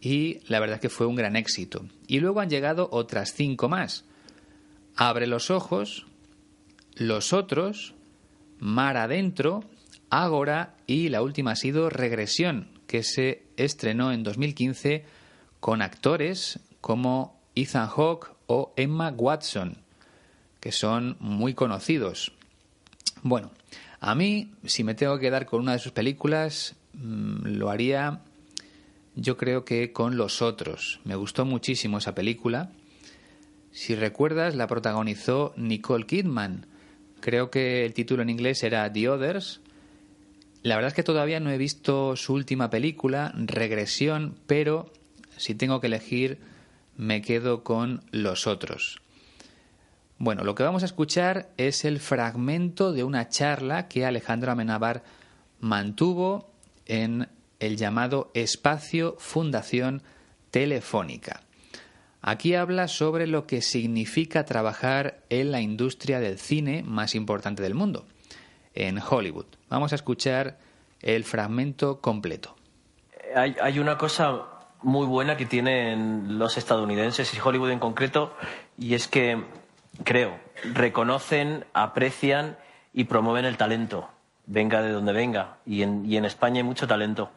y 0.00 0.40
la 0.48 0.58
verdad 0.58 0.74
es 0.74 0.80
que 0.80 0.88
fue 0.88 1.06
un 1.06 1.14
gran 1.14 1.36
éxito. 1.36 1.86
Y 2.08 2.18
luego 2.18 2.40
han 2.40 2.50
llegado 2.50 2.88
otras 2.90 3.32
cinco 3.34 3.68
más. 3.68 4.04
Abre 4.96 5.28
los 5.28 5.52
ojos, 5.52 6.04
Los 6.96 7.32
otros, 7.32 7.94
Mar 8.58 8.96
adentro 8.96 9.62
Ágora 10.10 10.74
y 10.88 11.08
la 11.08 11.22
última 11.22 11.52
ha 11.52 11.56
sido 11.56 11.88
Regresión, 11.88 12.68
que 12.88 13.04
se 13.04 13.44
estrenó 13.56 14.10
en 14.10 14.24
2015 14.24 15.04
con 15.60 15.80
actores 15.80 16.58
como 16.80 17.40
Ethan 17.54 17.86
Hawke 17.86 18.32
o 18.48 18.72
Emma 18.74 19.14
Watson, 19.16 19.78
que 20.58 20.72
son 20.72 21.16
muy 21.20 21.54
conocidos. 21.54 22.32
Bueno, 23.22 23.52
a 24.00 24.16
mí, 24.16 24.52
si 24.64 24.82
me 24.82 24.96
tengo 24.96 25.14
que 25.14 25.26
quedar 25.26 25.46
con 25.46 25.60
una 25.60 25.74
de 25.74 25.78
sus 25.78 25.92
películas, 25.92 26.74
lo 26.98 27.70
haría 27.70 28.22
yo 29.14 29.36
creo 29.36 29.64
que 29.64 29.92
con 29.92 30.16
Los 30.16 30.42
Otros. 30.42 31.00
Me 31.04 31.16
gustó 31.16 31.44
muchísimo 31.44 31.98
esa 31.98 32.14
película. 32.14 32.70
Si 33.72 33.94
recuerdas, 33.94 34.54
la 34.54 34.66
protagonizó 34.66 35.52
Nicole 35.56 36.06
Kidman. 36.06 36.66
Creo 37.20 37.50
que 37.50 37.84
el 37.84 37.94
título 37.94 38.22
en 38.22 38.30
inglés 38.30 38.62
era 38.62 38.92
The 38.92 39.08
Others 39.08 39.60
la 40.62 40.74
verdad 40.74 40.88
es 40.88 40.94
que 40.94 41.02
todavía 41.02 41.40
no 41.40 41.50
he 41.50 41.58
visto 41.58 42.16
su 42.16 42.34
última 42.34 42.68
película, 42.68 43.32
Regresión, 43.36 44.36
pero 44.46 44.92
si 45.36 45.54
tengo 45.54 45.80
que 45.80 45.86
elegir, 45.86 46.40
me 46.96 47.22
quedo 47.22 47.62
con 47.62 48.02
Los 48.10 48.46
Otros. 48.46 49.00
Bueno, 50.18 50.42
lo 50.42 50.56
que 50.56 50.64
vamos 50.64 50.82
a 50.82 50.86
escuchar 50.86 51.48
es 51.56 51.84
el 51.84 52.00
fragmento 52.00 52.92
de 52.92 53.04
una 53.04 53.28
charla 53.28 53.86
que 53.86 54.04
Alejandro 54.04 54.50
Amenábar 54.50 55.04
mantuvo 55.60 56.50
en 56.88 57.28
el 57.60 57.76
llamado 57.76 58.30
Espacio 58.34 59.16
Fundación 59.18 60.02
Telefónica. 60.50 61.42
Aquí 62.20 62.54
habla 62.54 62.88
sobre 62.88 63.26
lo 63.26 63.46
que 63.46 63.62
significa 63.62 64.44
trabajar 64.44 65.20
en 65.30 65.52
la 65.52 65.60
industria 65.60 66.18
del 66.18 66.38
cine 66.38 66.82
más 66.82 67.14
importante 67.14 67.62
del 67.62 67.74
mundo 67.74 68.06
en 68.74 68.98
Hollywood. 68.98 69.46
Vamos 69.68 69.92
a 69.92 69.94
escuchar 69.94 70.58
el 71.00 71.24
fragmento 71.24 72.00
completo. 72.00 72.56
Hay, 73.34 73.78
una 73.78 73.98
cosa 73.98 74.46
muy 74.82 75.06
buena 75.06 75.36
que 75.36 75.46
tienen 75.46 76.38
los 76.38 76.56
estadounidenses 76.56 77.32
y 77.34 77.38
Hollywood 77.42 77.70
en 77.70 77.78
concreto, 77.78 78.34
y 78.78 78.94
es 78.94 79.06
que, 79.06 79.44
creo, 80.02 80.38
reconocen, 80.72 81.66
aprecian 81.72 82.56
y 82.92 83.04
promueven 83.04 83.44
el 83.44 83.56
talento, 83.56 84.08
venga 84.48 84.82
de 84.82 84.90
donde 84.90 85.12
venga, 85.12 85.58
y 85.64 85.82
en, 85.82 86.04
y 86.04 86.16
en 86.16 86.24
España 86.24 86.56
hay 86.58 86.64
mucho 86.64 86.88
talento. 86.88 87.30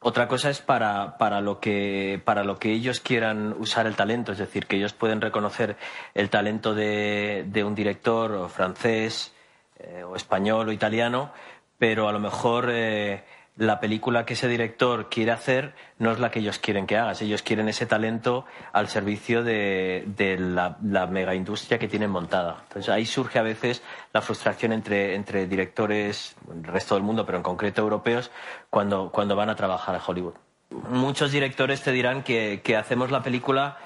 Otra 0.00 0.28
cosa 0.28 0.48
es 0.48 0.60
para, 0.60 1.18
para, 1.18 1.40
lo 1.40 1.58
que, 1.58 2.22
para 2.24 2.44
lo 2.44 2.58
que 2.58 2.72
ellos 2.72 3.00
quieran 3.00 3.54
usar 3.58 3.86
el 3.86 3.96
talento, 3.96 4.30
es 4.30 4.38
decir, 4.38 4.66
que 4.66 4.76
ellos 4.76 4.92
pueden 4.92 5.20
reconocer 5.20 5.76
el 6.14 6.30
talento 6.30 6.72
de, 6.72 7.44
de 7.48 7.64
un 7.64 7.74
director 7.74 8.48
francés, 8.48 9.34
eh, 9.80 10.02
o 10.04 10.16
español 10.16 10.68
o 10.68 10.72
italiano, 10.72 11.30
pero 11.78 12.08
a 12.08 12.12
lo 12.12 12.18
mejor 12.18 12.68
eh, 12.70 13.24
la 13.58 13.80
película 13.80 14.24
que 14.24 14.34
ese 14.34 14.46
director 14.46 15.08
quiere 15.08 15.32
hacer 15.32 15.74
no 15.98 16.12
es 16.12 16.20
la 16.20 16.30
que 16.30 16.38
ellos 16.38 16.58
quieren 16.58 16.86
que 16.86 16.96
hagas. 16.96 17.20
Ellos 17.22 17.42
quieren 17.42 17.68
ese 17.68 17.86
talento 17.86 18.46
al 18.72 18.88
servicio 18.88 19.42
de, 19.42 20.04
la, 20.38 20.78
la, 20.82 21.06
mega 21.06 21.34
industria 21.34 21.78
que 21.78 21.88
tienen 21.88 22.10
montada. 22.10 22.62
Entonces 22.68 22.88
ahí 22.88 23.04
surge 23.04 23.38
a 23.38 23.42
veces 23.42 23.82
la 24.12 24.22
frustración 24.22 24.72
entre, 24.72 25.16
entre 25.16 25.46
directores 25.48 26.36
del 26.46 26.64
resto 26.64 26.94
del 26.94 27.02
mundo, 27.02 27.26
pero 27.26 27.38
en 27.38 27.42
concreto 27.42 27.82
europeos, 27.82 28.30
cuando, 28.70 29.10
cuando 29.10 29.34
van 29.34 29.50
a 29.50 29.56
trabajar 29.56 29.96
a 29.96 30.02
Hollywood. 30.06 30.34
Muchos 30.70 31.32
directores 31.32 31.82
te 31.82 31.90
dirán 31.90 32.22
que, 32.22 32.60
que 32.62 32.76
hacemos 32.76 33.10
la 33.10 33.22
película 33.22 33.78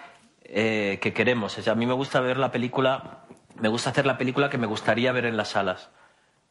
eh, 0.44 0.98
que 1.00 1.14
queremos. 1.14 1.66
a 1.66 1.74
mí 1.74 1.86
me 1.86 1.94
gusta 1.94 2.20
ver 2.20 2.36
la 2.36 2.50
película, 2.50 3.24
me 3.58 3.68
gusta 3.68 3.88
hacer 3.88 4.04
la 4.04 4.18
película 4.18 4.50
que 4.50 4.58
me 4.58 4.66
gustaría 4.66 5.12
ver 5.12 5.24
en 5.24 5.38
las 5.38 5.48
salas. 5.48 5.90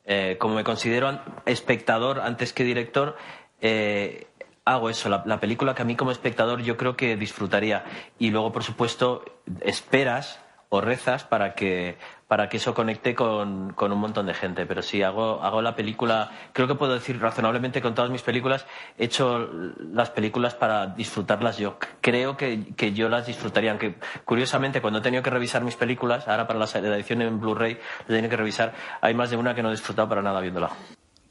Eh, 0.05 0.37
como 0.39 0.55
me 0.55 0.63
considero 0.63 1.21
espectador 1.45 2.21
antes 2.21 2.53
que 2.53 2.63
director, 2.63 3.15
eh, 3.61 4.27
hago 4.65 4.89
eso, 4.89 5.09
la, 5.09 5.39
película 5.39 5.75
que 5.75 5.81
a 5.81 5.85
mí 5.85 5.95
como 5.95 6.11
espectador 6.11 6.61
yo 6.61 6.77
creo 6.77 6.95
que 6.95 7.15
disfrutaría. 7.15 7.85
Y 8.19 8.31
luego, 8.31 8.51
por 8.51 8.63
supuesto, 8.63 9.23
esperas 9.61 10.39
o 10.69 10.81
rezas 10.81 11.23
para 11.23 11.53
que, 11.53 11.97
para 12.31 12.47
que 12.47 12.55
eso 12.55 12.73
conecte 12.73 13.13
con, 13.13 13.75
un 13.77 13.99
montón 13.99 14.25
de 14.25 14.33
gente. 14.33 14.65
Pero 14.65 14.81
sí, 14.81 15.03
hago, 15.03 15.43
hago 15.43 15.61
la 15.61 15.75
película, 15.75 16.31
creo 16.53 16.65
que 16.65 16.75
puedo 16.75 16.93
decir 16.93 17.19
razonablemente 17.19 17.81
con 17.81 17.93
todas 17.93 18.09
mis 18.09 18.21
películas, 18.21 18.65
he 18.97 19.03
hecho 19.03 19.49
las 19.91 20.11
películas 20.11 20.55
para 20.55 20.87
disfrutarlas 20.87 21.57
yo. 21.57 21.77
Creo 21.99 22.37
que, 22.37 22.73
que 22.77 22.93
yo 22.93 23.09
las 23.09 23.27
disfrutaría, 23.27 23.71
aunque 23.71 23.95
curiosamente 24.23 24.79
cuando 24.79 24.99
he 24.99 25.01
tenido 25.01 25.21
que 25.21 25.29
revisar 25.29 25.65
mis 25.65 25.75
películas, 25.75 26.25
ahora 26.29 26.47
para 26.47 26.57
la, 26.57 26.95
edición 26.95 27.21
en 27.21 27.37
Blu-ray, 27.37 27.77
he 28.03 28.07
tenido 28.07 28.29
que 28.29 28.37
revisar, 28.37 28.73
hay 29.01 29.13
más 29.13 29.29
de 29.29 29.35
una 29.35 29.53
que 29.53 29.61
no 29.61 29.67
he 29.67 29.71
disfrutado 29.71 30.07
para 30.07 30.21
nada 30.21 30.39
viéndola. 30.39 30.69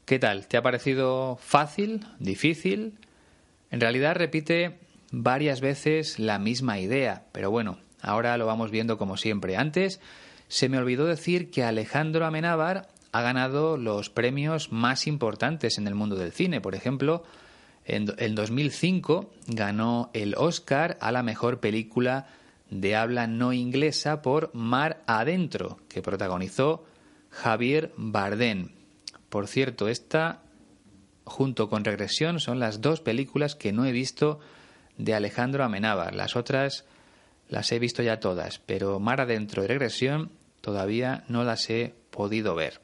¿Qué 0.05 0.19
tal? 0.19 0.45
¿Te 0.45 0.57
ha 0.57 0.61
parecido 0.61 1.35
fácil? 1.41 2.05
¿Difícil? 2.19 2.99
En 3.71 3.81
realidad 3.81 4.15
repite 4.15 4.77
varias 5.11 5.61
veces 5.61 6.19
la 6.19 6.37
misma 6.37 6.77
idea, 6.77 7.23
pero 7.31 7.49
bueno, 7.49 7.79
ahora 8.03 8.37
lo 8.37 8.45
vamos 8.45 8.69
viendo 8.69 8.99
como 8.99 9.17
siempre. 9.17 9.57
Antes 9.57 9.99
se 10.51 10.67
me 10.67 10.77
olvidó 10.77 11.05
decir 11.05 11.49
que 11.49 11.63
Alejandro 11.63 12.25
Amenábar 12.25 12.89
ha 13.13 13.21
ganado 13.21 13.77
los 13.77 14.09
premios 14.09 14.69
más 14.69 15.07
importantes 15.07 15.77
en 15.77 15.87
el 15.87 15.95
mundo 15.95 16.17
del 16.17 16.33
cine. 16.33 16.59
Por 16.59 16.75
ejemplo, 16.75 17.23
en, 17.85 18.35
2005 18.35 19.31
ganó 19.47 20.09
el 20.13 20.35
Oscar 20.35 20.97
a 20.99 21.13
la 21.13 21.23
mejor 21.23 21.61
película 21.61 22.27
de 22.69 22.97
habla 22.97 23.27
no 23.27 23.53
inglesa 23.53 24.21
por 24.21 24.53
Mar 24.53 25.01
Adentro, 25.07 25.79
que 25.87 26.01
protagonizó 26.01 26.83
Javier 27.29 27.93
Bardem. 27.95 28.71
Por 29.29 29.47
cierto, 29.47 29.87
esta, 29.87 30.41
junto 31.23 31.69
con 31.69 31.85
Regresión, 31.85 32.41
son 32.41 32.59
las 32.59 32.81
dos 32.81 32.99
películas 32.99 33.55
que 33.55 33.71
no 33.71 33.85
he 33.85 33.93
visto 33.93 34.41
de 34.97 35.13
Alejandro 35.13 35.63
Amenábar. 35.63 36.13
Las 36.13 36.35
otras 36.35 36.83
las 37.47 37.71
he 37.71 37.79
visto 37.79 38.03
ya 38.03 38.19
todas, 38.19 38.59
pero 38.59 38.99
Mar 38.99 39.21
Adentro 39.21 39.63
y 39.63 39.67
Regresión 39.67 40.40
todavía 40.61 41.23
no 41.27 41.43
las 41.43 41.69
he 41.69 41.93
podido 42.11 42.55
ver. 42.55 42.79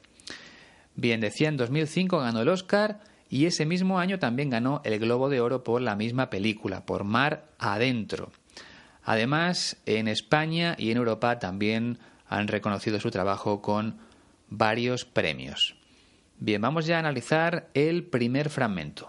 Bien, 0.94 1.20
decía, 1.20 1.48
en 1.48 1.56
2005 1.56 2.18
ganó 2.18 2.42
el 2.42 2.48
Oscar 2.48 3.00
y 3.28 3.46
ese 3.46 3.66
mismo 3.66 3.98
año 3.98 4.18
también 4.18 4.50
ganó 4.50 4.80
el 4.84 4.98
Globo 4.98 5.28
de 5.28 5.40
Oro 5.40 5.62
por 5.62 5.80
la 5.80 5.96
misma 5.96 6.30
película, 6.30 6.84
por 6.84 7.04
Mar 7.04 7.44
Adentro. 7.58 8.30
Además, 9.04 9.76
en 9.86 10.08
España 10.08 10.74
y 10.78 10.90
en 10.90 10.96
Europa 10.96 11.38
también 11.38 11.98
han 12.28 12.48
reconocido 12.48 13.00
su 13.00 13.10
trabajo 13.10 13.62
con 13.62 13.98
varios 14.48 15.04
premios. 15.04 15.76
Bien, 16.38 16.60
vamos 16.60 16.86
ya 16.86 16.96
a 16.96 17.00
analizar 17.00 17.68
el 17.74 18.04
primer 18.04 18.50
fragmento. 18.50 19.08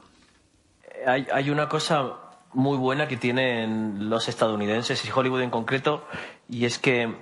Hay, 1.06 1.28
hay 1.34 1.50
una 1.50 1.70
cosa 1.70 2.14
muy 2.54 2.78
buena 2.78 3.08
que 3.08 3.18
tienen 3.18 4.10
los 4.10 4.28
estadounidenses 4.28 5.04
y 5.06 5.12
Hollywood 5.14 5.42
en 5.42 5.50
concreto, 5.50 6.06
y 6.50 6.66
es 6.66 6.80
que 6.80 7.16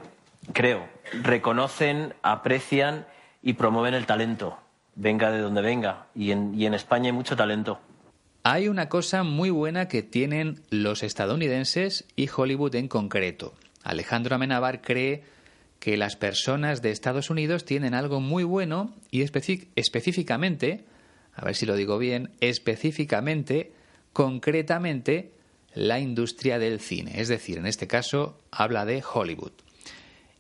creo, 0.54 0.88
reconocen, 1.14 2.14
aprecian 2.22 3.06
y 3.42 3.54
promueven 3.54 3.94
el 3.94 4.06
talento, 4.06 4.58
venga 4.96 5.32
de 5.32 5.40
donde 5.40 5.62
venga. 5.62 6.08
Y 6.16 6.32
en, 6.32 6.54
y 6.60 6.66
en 6.66 6.74
España 6.74 7.08
hay 7.08 7.14
mucho 7.14 7.36
talento. 7.36 7.80
Hay 8.44 8.68
una 8.70 8.88
cosa 8.88 9.24
muy 9.24 9.50
buena 9.50 9.88
que 9.88 10.04
tienen 10.04 10.62
los 10.70 11.04
estadounidenses 11.04 12.06
y 12.16 12.30
Hollywood 12.34 12.76
en 12.76 12.88
concreto. 12.88 13.54
Alejandro 13.84 14.36
Amenábar 14.36 14.82
cree 14.82 15.24
que 15.80 15.98
las 15.98 16.16
personas 16.16 16.82
de 16.82 16.92
Estados 16.92 17.30
Unidos 17.30 17.66
tienen 17.66 17.94
algo 17.94 18.20
muy 18.20 18.44
bueno 18.44 18.94
y 19.12 19.22
específicamente, 19.22 20.86
a 21.36 21.46
ver 21.46 21.56
si 21.56 21.66
lo 21.66 21.76
digo 21.76 21.98
bien, 21.98 22.32
específicamente, 22.40 23.74
concretamente, 24.14 25.34
la 25.74 26.00
industria 26.00 26.58
del 26.58 26.80
cine. 26.80 27.20
Es 27.22 27.28
decir, 27.28 27.58
en 27.58 27.68
este 27.68 27.86
caso 27.86 28.40
habla 28.50 28.86
de 28.86 29.04
Hollywood. 29.14 29.52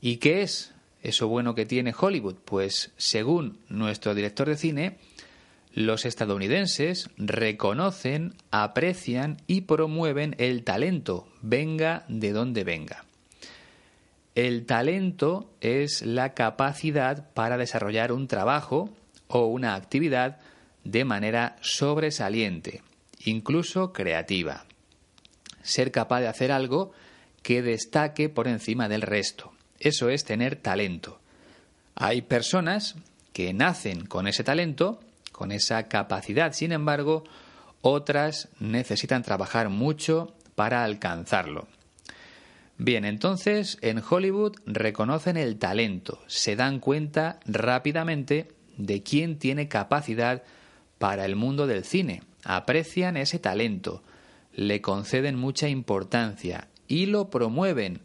¿Y 0.01 0.17
qué 0.17 0.41
es 0.41 0.73
eso 1.01 1.27
bueno 1.27 1.55
que 1.55 1.65
tiene 1.65 1.93
Hollywood? 1.97 2.35
Pues 2.45 2.91
según 2.97 3.59
nuestro 3.69 4.13
director 4.13 4.47
de 4.47 4.57
cine, 4.57 4.97
los 5.73 6.05
estadounidenses 6.05 7.09
reconocen, 7.17 8.33
aprecian 8.51 9.37
y 9.47 9.61
promueven 9.61 10.35
el 10.39 10.63
talento, 10.63 11.27
venga 11.41 12.05
de 12.07 12.31
donde 12.31 12.63
venga. 12.63 13.05
El 14.35 14.67
talento 14.67 15.49
es 15.61 16.03
la 16.03 16.33
capacidad 16.33 17.31
para 17.33 17.57
desarrollar 17.57 18.11
un 18.11 18.27
trabajo 18.27 18.89
o 19.27 19.47
una 19.47 19.73
actividad 19.73 20.39
de 20.83 21.05
manera 21.05 21.57
sobresaliente, 21.61 22.81
incluso 23.25 23.93
creativa. 23.93 24.65
Ser 25.63 25.91
capaz 25.91 26.21
de 26.21 26.27
hacer 26.27 26.51
algo 26.51 26.91
que 27.41 27.61
destaque 27.61 28.29
por 28.29 28.47
encima 28.47 28.87
del 28.87 29.01
resto. 29.01 29.56
Eso 29.79 30.09
es 30.09 30.23
tener 30.23 30.55
talento. 30.55 31.19
Hay 31.95 32.21
personas 32.21 32.95
que 33.33 33.53
nacen 33.53 34.05
con 34.05 34.27
ese 34.27 34.43
talento, 34.43 34.99
con 35.31 35.51
esa 35.51 35.87
capacidad, 35.87 36.53
sin 36.53 36.71
embargo, 36.71 37.23
otras 37.81 38.49
necesitan 38.59 39.23
trabajar 39.23 39.69
mucho 39.69 40.35
para 40.55 40.83
alcanzarlo. 40.83 41.67
Bien, 42.79 43.05
entonces 43.05 43.79
en 43.81 44.03
Hollywood 44.07 44.55
reconocen 44.65 45.37
el 45.37 45.57
talento, 45.57 46.19
se 46.27 46.55
dan 46.55 46.79
cuenta 46.79 47.39
rápidamente 47.45 48.49
de 48.77 49.01
quién 49.01 49.39
tiene 49.39 49.67
capacidad 49.67 50.43
para 50.99 51.25
el 51.25 51.35
mundo 51.35 51.65
del 51.65 51.83
cine, 51.83 52.21
aprecian 52.43 53.17
ese 53.17 53.39
talento, 53.39 54.03
le 54.53 54.81
conceden 54.81 55.35
mucha 55.35 55.69
importancia 55.69 56.67
y 56.87 57.07
lo 57.07 57.29
promueven, 57.29 58.01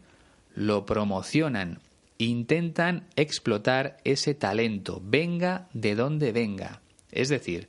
lo 0.55 0.85
promocionan, 0.85 1.79
intentan 2.17 3.07
explotar 3.15 3.97
ese 4.03 4.33
talento, 4.33 5.01
venga 5.03 5.67
de 5.73 5.95
donde 5.95 6.31
venga. 6.31 6.81
Es 7.11 7.29
decir, 7.29 7.67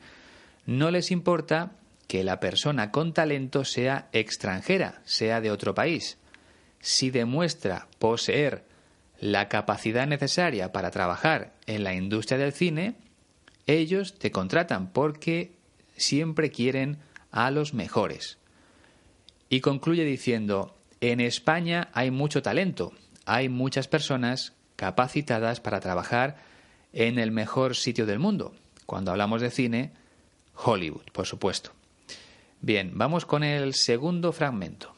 no 0.66 0.90
les 0.90 1.10
importa 1.10 1.72
que 2.06 2.24
la 2.24 2.40
persona 2.40 2.90
con 2.90 3.12
talento 3.12 3.64
sea 3.64 4.08
extranjera, 4.12 5.02
sea 5.04 5.40
de 5.40 5.50
otro 5.50 5.74
país. 5.74 6.18
Si 6.80 7.10
demuestra 7.10 7.88
poseer 7.98 8.64
la 9.20 9.48
capacidad 9.48 10.06
necesaria 10.06 10.72
para 10.72 10.90
trabajar 10.90 11.54
en 11.66 11.84
la 11.84 11.94
industria 11.94 12.38
del 12.38 12.52
cine, 12.52 12.94
ellos 13.66 14.18
te 14.18 14.30
contratan 14.30 14.92
porque 14.92 15.52
siempre 15.96 16.50
quieren 16.50 16.98
a 17.30 17.50
los 17.50 17.72
mejores. 17.72 18.38
Y 19.48 19.60
concluye 19.60 20.04
diciendo, 20.04 20.76
en 21.00 21.20
España 21.20 21.88
hay 21.92 22.10
mucho 22.10 22.42
talento, 22.42 22.92
hay 23.26 23.48
muchas 23.48 23.88
personas 23.88 24.52
capacitadas 24.76 25.60
para 25.60 25.80
trabajar 25.80 26.36
en 26.92 27.18
el 27.18 27.30
mejor 27.30 27.76
sitio 27.76 28.06
del 28.06 28.18
mundo. 28.18 28.54
Cuando 28.86 29.10
hablamos 29.10 29.40
de 29.40 29.50
cine, 29.50 29.92
Hollywood, 30.54 31.10
por 31.12 31.26
supuesto. 31.26 31.72
Bien, 32.60 32.92
vamos 32.94 33.26
con 33.26 33.44
el 33.44 33.74
segundo 33.74 34.32
fragmento. 34.32 34.94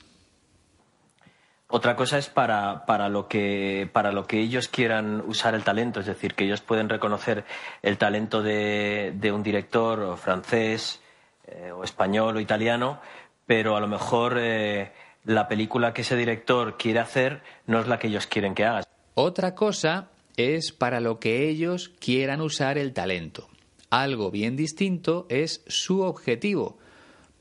Otra 1.69 1.97
cosa 1.97 2.19
es 2.19 2.29
para, 2.29 2.87
para, 2.87 3.09
lo 3.09 3.27
que, 3.27 3.91
para 3.93 4.13
lo 4.13 4.27
que 4.27 4.39
ellos 4.39 4.69
quieran 4.69 5.25
usar 5.27 5.57
el 5.57 5.65
talento, 5.65 5.99
es 5.99 6.07
decir, 6.07 6.35
que 6.35 6.45
ellos 6.45 6.61
pueden 6.61 6.89
reconocer 6.89 7.45
el 7.83 7.99
talento 7.99 8.41
de, 8.41 9.33
un 9.35 9.43
director 9.43 10.17
francés 10.17 11.03
eh, 11.49 11.73
o 11.73 11.83
español 11.83 12.37
o 12.37 12.41
italiano, 12.41 13.01
pero 13.47 13.77
a 13.77 13.81
lo 13.81 13.89
mejor 13.89 14.37
eh, 14.39 14.93
la 15.27 15.49
película 15.49 15.93
que 15.93 16.03
ese 16.03 16.17
director 16.17 16.77
quiere 16.79 17.01
hacer 17.01 17.43
no 17.67 17.81
es 17.81 17.89
la 17.89 17.99
que 17.99 18.07
ellos 18.07 18.27
quieren 18.27 18.55
que 18.55 18.65
haga. 18.65 18.85
Otra 19.15 19.55
cosa 19.55 20.11
es 20.37 20.73
para 20.73 21.01
lo 21.01 21.19
que 21.19 21.49
ellos 21.49 21.91
quieran 21.99 22.41
usar 22.41 22.79
el 22.79 22.93
talento. 22.93 23.49
Algo 23.91 24.31
bien 24.31 24.57
distinto 24.57 25.27
es 25.29 25.63
su 25.67 26.03
objetivo. 26.03 26.79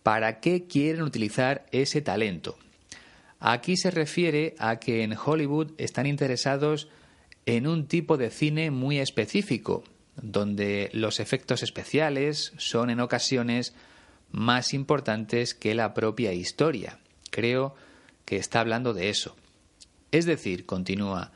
¿Para 0.03 0.39
qué 0.39 0.67
quieren 0.67 1.03
utilizar 1.03 1.65
ese 1.71 2.01
talento? 2.01 2.57
Aquí 3.39 3.77
se 3.77 3.91
refiere 3.91 4.55
a 4.57 4.79
que 4.79 5.03
en 5.03 5.15
Hollywood 5.17 5.73
están 5.77 6.05
interesados 6.05 6.89
en 7.45 7.67
un 7.67 7.87
tipo 7.87 8.17
de 8.17 8.31
cine 8.31 8.71
muy 8.71 8.99
específico, 8.99 9.83
donde 10.15 10.89
los 10.93 11.19
efectos 11.19 11.61
especiales 11.61 12.53
son 12.57 12.89
en 12.89 12.99
ocasiones 12.99 13.75
más 14.31 14.73
importantes 14.73 15.53
que 15.53 15.75
la 15.75 15.93
propia 15.93 16.33
historia. 16.33 16.99
Creo 17.35 17.75
que 18.23 18.37
está 18.37 18.61
hablando 18.61 18.93
de 18.93 19.09
eso. 19.09 19.35
Es 20.13 20.25
decir, 20.25 20.65
continúa, 20.65 21.33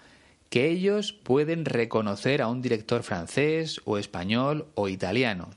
que 0.49 0.69
ellos 0.69 1.11
pueden 1.11 1.65
reconocer 1.65 2.41
a 2.41 2.47
un 2.47 2.61
director 2.61 3.03
francés 3.03 3.81
o 3.83 3.97
español 3.97 4.67
o 4.75 4.87
italiano. 4.87 5.49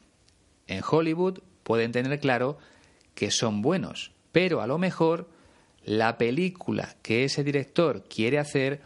En 0.66 0.82
Hollywood 0.82 1.38
pueden 1.62 1.92
tener 1.92 2.18
claro 2.18 2.58
que 3.14 3.30
son 3.30 3.62
buenos, 3.62 4.10
pero 4.32 4.62
a 4.62 4.66
lo 4.66 4.78
mejor 4.78 5.28
la 5.84 6.18
película 6.18 6.96
que 7.02 7.22
ese 7.22 7.44
director 7.44 8.02
quiere 8.08 8.40
hacer 8.40 8.80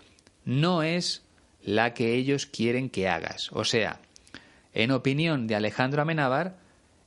no 0.44 0.82
es 0.82 1.24
la 1.62 1.94
que 1.94 2.16
ellos 2.16 2.44
quieren 2.44 2.90
que 2.90 3.08
hagas. 3.08 3.50
O 3.52 3.64
sea, 3.64 4.02
en 4.74 4.90
opinión 4.90 5.46
de 5.46 5.54
Alejandro 5.54 6.02
Amenábar, 6.02 6.58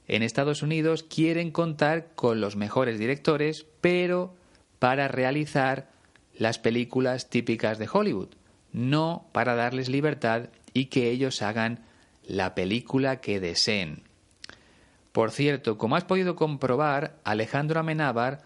en 0.07 0.23
Estados 0.23 0.63
Unidos 0.63 1.03
quieren 1.03 1.51
contar 1.51 2.07
con 2.15 2.41
los 2.41 2.55
mejores 2.55 2.97
directores, 2.97 3.67
pero 3.79 4.38
para 4.80 5.08
realizar 5.08 5.89
las 6.36 6.58
películas 6.58 7.30
típicas 7.30 7.78
de 7.78 7.89
Hollywood, 7.92 8.30
no 8.72 9.28
para 9.32 9.56
darles 9.56 9.89
libertad 9.89 10.50
y 10.74 10.86
que 10.86 11.10
ellos 11.10 11.42
hagan 11.42 11.86
la 12.26 12.56
película 12.56 13.20
que 13.20 13.39
deseen. 13.39 14.04
Por 15.12 15.32
cierto, 15.32 15.78
como 15.78 15.96
has 15.96 16.06
podido 16.06 16.36
comprobar, 16.36 17.18
Alejandro 17.24 17.80
Amenábar 17.80 18.44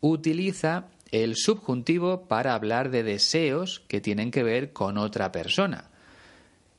utiliza 0.00 0.86
el 1.10 1.36
subjuntivo 1.36 2.22
para 2.26 2.54
hablar 2.54 2.90
de 2.90 3.02
deseos 3.02 3.82
que 3.88 4.00
tienen 4.00 4.30
que 4.30 4.42
ver 4.42 4.72
con 4.72 4.98
otra 4.98 5.32
persona. 5.32 5.90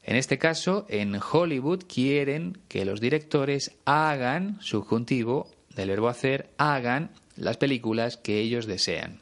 En 0.04 0.16
este 0.16 0.38
caso, 0.38 0.86
en 0.90 1.20
Hollywood 1.20 1.84
quieren 1.88 2.58
que 2.70 2.86
los 2.86 3.02
directores 3.02 3.76
hagan, 3.84 4.58
subjuntivo 4.62 5.52
del 5.76 5.90
verbo 5.90 6.08
hacer, 6.08 6.50
hagan 6.58 7.12
las 7.38 7.58
películas 7.58 8.18
que 8.18 8.40
ellos 8.40 8.66
desean. 8.66 9.22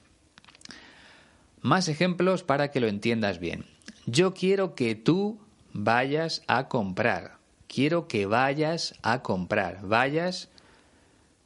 Más 1.62 1.88
ejemplos 1.88 2.44
para 2.44 2.72
que 2.72 2.80
lo 2.80 2.88
entiendas 2.88 3.40
bien. 3.40 3.66
Yo 4.06 4.34
quiero 4.34 4.76
que 4.76 4.96
tú 4.96 5.40
vayas 5.74 6.44
a 6.48 6.68
comprar. 6.68 7.38
Quiero 7.68 8.08
que 8.08 8.26
vayas 8.26 8.96
a 9.02 9.22
comprar. 9.22 9.80
Vayas 9.82 10.50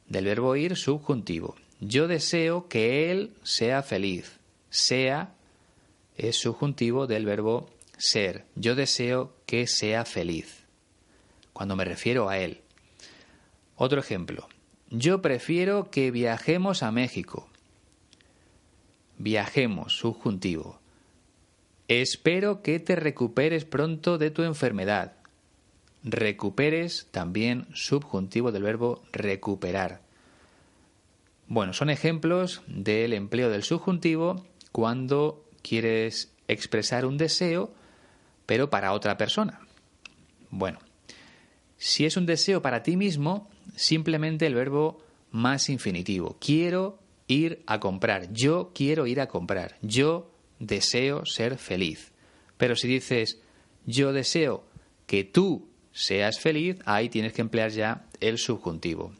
del 0.08 0.26
verbo 0.26 0.56
ir 0.56 0.76
subjuntivo. 0.76 1.56
Yo 1.80 2.06
deseo 2.06 2.68
que 2.68 3.10
él 3.10 3.34
sea 3.42 3.82
feliz. 3.82 4.38
Sea 4.68 5.34
es 6.16 6.36
subjuntivo 6.36 7.06
del 7.06 7.24
verbo 7.24 7.70
ser. 7.96 8.44
Yo 8.54 8.74
deseo 8.74 9.34
que 9.46 9.66
sea 9.66 10.04
feliz. 10.04 10.64
Cuando 11.54 11.76
me 11.76 11.84
refiero 11.86 12.28
a 12.28 12.38
él. 12.38 12.60
Otro 13.76 14.00
ejemplo. 14.00 14.48
Yo 14.90 15.22
prefiero 15.22 15.88
que 15.88 16.10
viajemos 16.10 16.82
a 16.82 16.90
México. 16.90 17.48
Viajemos, 19.18 19.96
subjuntivo. 19.96 20.80
Espero 21.86 22.60
que 22.62 22.80
te 22.80 22.96
recuperes 22.96 23.64
pronto 23.64 24.18
de 24.18 24.32
tu 24.32 24.42
enfermedad. 24.42 25.12
Recuperes 26.02 27.06
también 27.12 27.68
subjuntivo 27.72 28.50
del 28.50 28.64
verbo 28.64 29.02
recuperar. 29.12 30.00
Bueno, 31.46 31.72
son 31.72 31.88
ejemplos 31.88 32.62
del 32.66 33.12
empleo 33.12 33.48
del 33.48 33.62
subjuntivo 33.62 34.44
cuando 34.72 35.44
quieres 35.62 36.32
expresar 36.48 37.06
un 37.06 37.16
deseo, 37.16 37.72
pero 38.44 38.70
para 38.70 38.92
otra 38.92 39.16
persona. 39.16 39.60
Bueno, 40.50 40.80
si 41.80 42.04
es 42.04 42.18
un 42.18 42.26
deseo 42.26 42.60
para 42.60 42.82
ti 42.82 42.98
mismo, 42.98 43.48
simplemente 43.74 44.46
el 44.46 44.54
verbo 44.54 45.02
más 45.30 45.70
infinitivo. 45.70 46.36
Quiero 46.38 46.98
ir 47.26 47.62
a 47.66 47.80
comprar. 47.80 48.30
Yo 48.34 48.70
quiero 48.74 49.06
ir 49.06 49.18
a 49.18 49.28
comprar. 49.28 49.78
Yo 49.80 50.30
deseo 50.58 51.24
ser 51.24 51.56
feliz. 51.56 52.12
Pero 52.58 52.76
si 52.76 52.86
dices 52.86 53.40
yo 53.86 54.12
deseo 54.12 54.62
que 55.06 55.24
tú 55.24 55.70
seas 55.90 56.38
feliz, 56.38 56.76
ahí 56.84 57.08
tienes 57.08 57.32
que 57.32 57.40
emplear 57.40 57.70
ya 57.70 58.04
el 58.20 58.36
subjuntivo. 58.36 59.14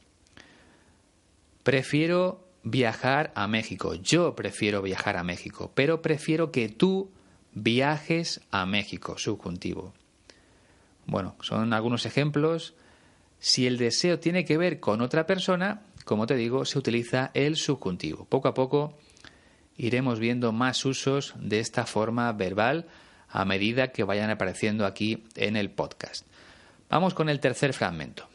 Prefiero 1.62 2.46
viajar 2.62 3.32
a 3.36 3.48
México. 3.48 3.94
Yo 3.94 4.36
prefiero 4.36 4.82
viajar 4.82 5.16
a 5.16 5.24
México, 5.24 5.72
pero 5.74 6.02
prefiero 6.02 6.52
que 6.52 6.68
tú 6.68 7.10
viajes 7.54 8.42
a 8.50 8.66
México, 8.66 9.16
subjuntivo. 9.16 9.94
Bueno, 11.06 11.36
son 11.40 11.72
algunos 11.72 12.06
ejemplos. 12.06 12.74
Si 13.38 13.66
el 13.66 13.78
deseo 13.78 14.18
tiene 14.18 14.44
que 14.44 14.58
ver 14.58 14.80
con 14.80 15.00
otra 15.00 15.26
persona, 15.26 15.82
como 16.04 16.26
te 16.26 16.36
digo, 16.36 16.64
se 16.64 16.78
utiliza 16.78 17.30
el 17.34 17.56
subjuntivo. 17.56 18.24
Poco 18.26 18.48
a 18.48 18.54
poco 18.54 18.98
iremos 19.76 20.18
viendo 20.18 20.52
más 20.52 20.84
usos 20.84 21.34
de 21.38 21.60
esta 21.60 21.86
forma 21.86 22.30
verbal 22.32 22.86
a 23.28 23.44
medida 23.44 23.92
que 23.92 24.04
vayan 24.04 24.30
apareciendo 24.30 24.84
aquí 24.84 25.24
en 25.36 25.56
el 25.56 25.70
podcast. 25.70 26.26
Vamos 26.88 27.14
con 27.14 27.28
el 27.28 27.40
tercer 27.40 27.72
fragmento. 27.72 28.28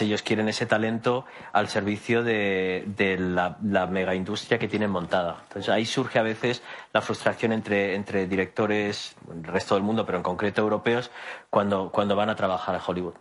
Ellos 0.00 0.22
quieren 0.22 0.48
ese 0.48 0.66
talento 0.66 1.24
al 1.52 1.68
servicio 1.68 2.22
de, 2.22 2.84
la, 3.18 3.58
la, 3.62 3.86
mega 3.86 4.14
industria 4.14 4.58
que 4.58 4.68
tienen 4.68 4.90
montada. 4.90 5.42
Entonces 5.44 5.68
ahí 5.68 5.84
surge 5.84 6.18
a 6.18 6.22
veces 6.22 6.62
la 6.92 7.00
frustración 7.00 7.52
entre, 7.52 8.26
directores 8.26 9.16
del 9.26 9.44
resto 9.44 9.74
del 9.74 9.84
mundo, 9.84 10.04
pero 10.06 10.18
en 10.18 10.24
concreto 10.24 10.62
europeos, 10.62 11.10
cuando, 11.50 11.90
cuando 11.90 12.16
van 12.16 12.30
a 12.30 12.36
trabajar 12.36 12.74
a 12.74 12.82
Hollywood. 12.84 13.14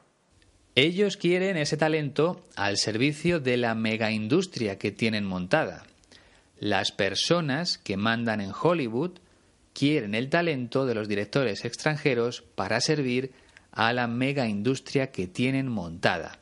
Ellos 0.76 1.18
quieren 1.18 1.58
ese 1.58 1.76
talento 1.76 2.42
al 2.56 2.78
servicio 2.78 3.40
de 3.40 3.58
la 3.58 3.74
mega 3.74 4.12
industria 4.12 4.78
que 4.78 4.92
tienen 4.92 5.26
montada. 5.26 5.84
Las 6.60 6.92
personas 6.92 7.78
que 7.78 7.98
mandan 7.98 8.42
en 8.42 8.52
Hollywood 8.52 9.20
quieren 9.74 10.16
el 10.16 10.30
talento 10.30 10.86
de 10.86 10.96
los 10.96 11.08
directores 11.08 11.66
extranjeros 11.66 12.42
para 12.42 12.82
servir 12.82 13.32
a 13.72 13.94
la 13.94 14.08
mega 14.08 14.48
industria 14.48 15.12
que 15.12 15.28
tienen 15.28 15.68
montada. 15.68 16.40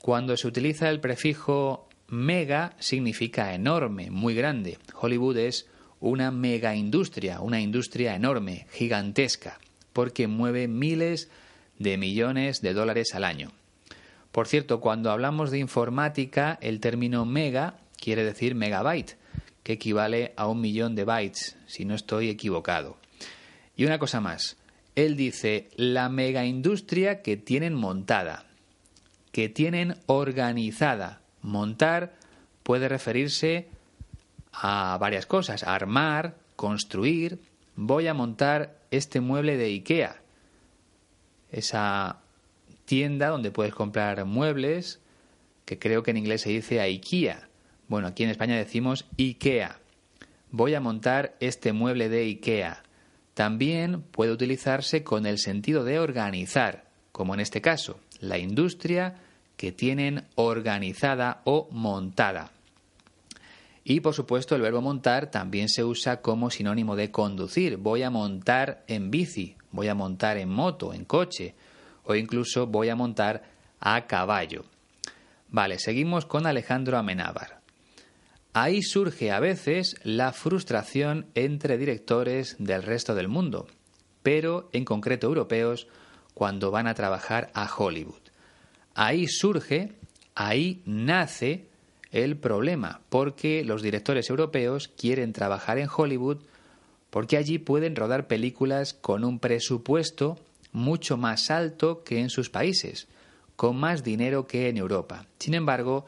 Cuando 0.00 0.34
se 0.38 0.48
utiliza 0.48 0.88
el 0.88 0.98
prefijo 0.98 1.86
mega 2.08 2.74
significa 2.78 3.54
enorme, 3.54 4.10
muy 4.10 4.34
grande. 4.34 4.78
Hollywood 4.98 5.36
es 5.36 5.68
una 6.00 6.30
mega 6.30 6.74
industria, 6.74 7.42
una 7.42 7.60
industria 7.60 8.14
enorme, 8.14 8.66
gigantesca, 8.72 9.60
porque 9.92 10.26
mueve 10.26 10.68
miles 10.68 11.28
de 11.78 11.98
millones 11.98 12.62
de 12.62 12.72
dólares 12.72 13.14
al 13.14 13.24
año. 13.24 13.52
Por 14.32 14.48
cierto, 14.48 14.80
cuando 14.80 15.10
hablamos 15.10 15.50
de 15.50 15.58
informática, 15.58 16.58
el 16.62 16.80
término 16.80 17.26
mega 17.26 17.76
quiere 18.00 18.24
decir 18.24 18.54
megabyte, 18.54 19.18
que 19.62 19.74
equivale 19.74 20.32
a 20.36 20.48
un 20.48 20.62
millón 20.62 20.94
de 20.94 21.04
bytes, 21.04 21.58
si 21.66 21.84
no 21.84 21.94
estoy 21.94 22.30
equivocado. 22.30 22.96
Y 23.76 23.84
una 23.84 23.98
cosa 23.98 24.22
más, 24.22 24.56
él 24.96 25.14
dice 25.16 25.68
la 25.76 26.08
mega 26.08 26.46
industria 26.46 27.20
que 27.20 27.36
tienen 27.36 27.74
montada 27.74 28.46
que 29.32 29.48
tienen 29.48 29.96
organizada. 30.06 31.20
Montar 31.42 32.14
puede 32.62 32.88
referirse 32.88 33.68
a 34.52 34.96
varias 35.00 35.26
cosas, 35.26 35.62
armar, 35.62 36.36
construir. 36.56 37.40
Voy 37.76 38.08
a 38.08 38.14
montar 38.14 38.78
este 38.90 39.20
mueble 39.20 39.56
de 39.56 39.66
IKEA. 39.66 40.16
Esa 41.50 42.18
tienda 42.84 43.28
donde 43.28 43.50
puedes 43.50 43.74
comprar 43.74 44.24
muebles, 44.24 45.00
que 45.64 45.78
creo 45.78 46.02
que 46.02 46.10
en 46.10 46.18
inglés 46.18 46.42
se 46.42 46.50
dice 46.50 46.80
IKEA. 46.80 47.48
Bueno, 47.88 48.08
aquí 48.08 48.24
en 48.24 48.30
España 48.30 48.56
decimos 48.56 49.06
IKEA. 49.18 49.78
Voy 50.50 50.74
a 50.74 50.80
montar 50.80 51.36
este 51.40 51.72
mueble 51.72 52.08
de 52.08 52.24
IKEA. 52.24 52.82
También 53.34 54.02
puede 54.02 54.32
utilizarse 54.32 55.04
con 55.04 55.24
el 55.24 55.38
sentido 55.38 55.84
de 55.84 56.00
organizar, 56.00 56.84
como 57.12 57.34
en 57.34 57.40
este 57.40 57.60
caso 57.60 58.00
la 58.20 58.38
industria 58.38 59.16
que 59.56 59.72
tienen 59.72 60.24
organizada 60.36 61.42
o 61.44 61.68
montada. 61.70 62.52
Y 63.84 64.00
por 64.00 64.14
supuesto 64.14 64.54
el 64.54 64.62
verbo 64.62 64.80
montar 64.80 65.30
también 65.30 65.68
se 65.68 65.84
usa 65.84 66.20
como 66.20 66.50
sinónimo 66.50 66.96
de 66.96 67.10
conducir. 67.10 67.76
Voy 67.76 68.02
a 68.02 68.10
montar 68.10 68.84
en 68.86 69.10
bici, 69.10 69.56
voy 69.72 69.88
a 69.88 69.94
montar 69.94 70.36
en 70.36 70.48
moto, 70.48 70.94
en 70.94 71.04
coche 71.04 71.54
o 72.04 72.14
incluso 72.14 72.66
voy 72.66 72.88
a 72.88 72.96
montar 72.96 73.42
a 73.80 74.06
caballo. 74.06 74.64
Vale, 75.48 75.78
seguimos 75.78 76.26
con 76.26 76.46
Alejandro 76.46 76.96
Amenábar. 76.98 77.60
Ahí 78.52 78.82
surge 78.82 79.30
a 79.30 79.40
veces 79.40 79.96
la 80.02 80.32
frustración 80.32 81.26
entre 81.34 81.78
directores 81.78 82.56
del 82.58 82.82
resto 82.82 83.14
del 83.14 83.28
mundo, 83.28 83.66
pero 84.22 84.68
en 84.72 84.84
concreto 84.84 85.26
europeos 85.26 85.86
cuando 86.40 86.70
van 86.70 86.86
a 86.86 86.94
trabajar 86.94 87.50
a 87.52 87.70
Hollywood. 87.70 88.22
Ahí 88.94 89.26
surge, 89.28 89.92
ahí 90.34 90.80
nace 90.86 91.66
el 92.12 92.38
problema, 92.38 93.02
porque 93.10 93.62
los 93.62 93.82
directores 93.82 94.30
europeos 94.30 94.88
quieren 94.88 95.34
trabajar 95.34 95.76
en 95.76 95.90
Hollywood 95.94 96.38
porque 97.10 97.36
allí 97.36 97.58
pueden 97.58 97.94
rodar 97.94 98.26
películas 98.26 98.94
con 98.94 99.22
un 99.22 99.38
presupuesto 99.38 100.38
mucho 100.72 101.18
más 101.18 101.50
alto 101.50 102.04
que 102.04 102.20
en 102.20 102.30
sus 102.30 102.48
países, 102.48 103.06
con 103.54 103.76
más 103.76 104.02
dinero 104.02 104.46
que 104.46 104.70
en 104.70 104.78
Europa. 104.78 105.26
Sin 105.38 105.52
embargo, 105.52 106.06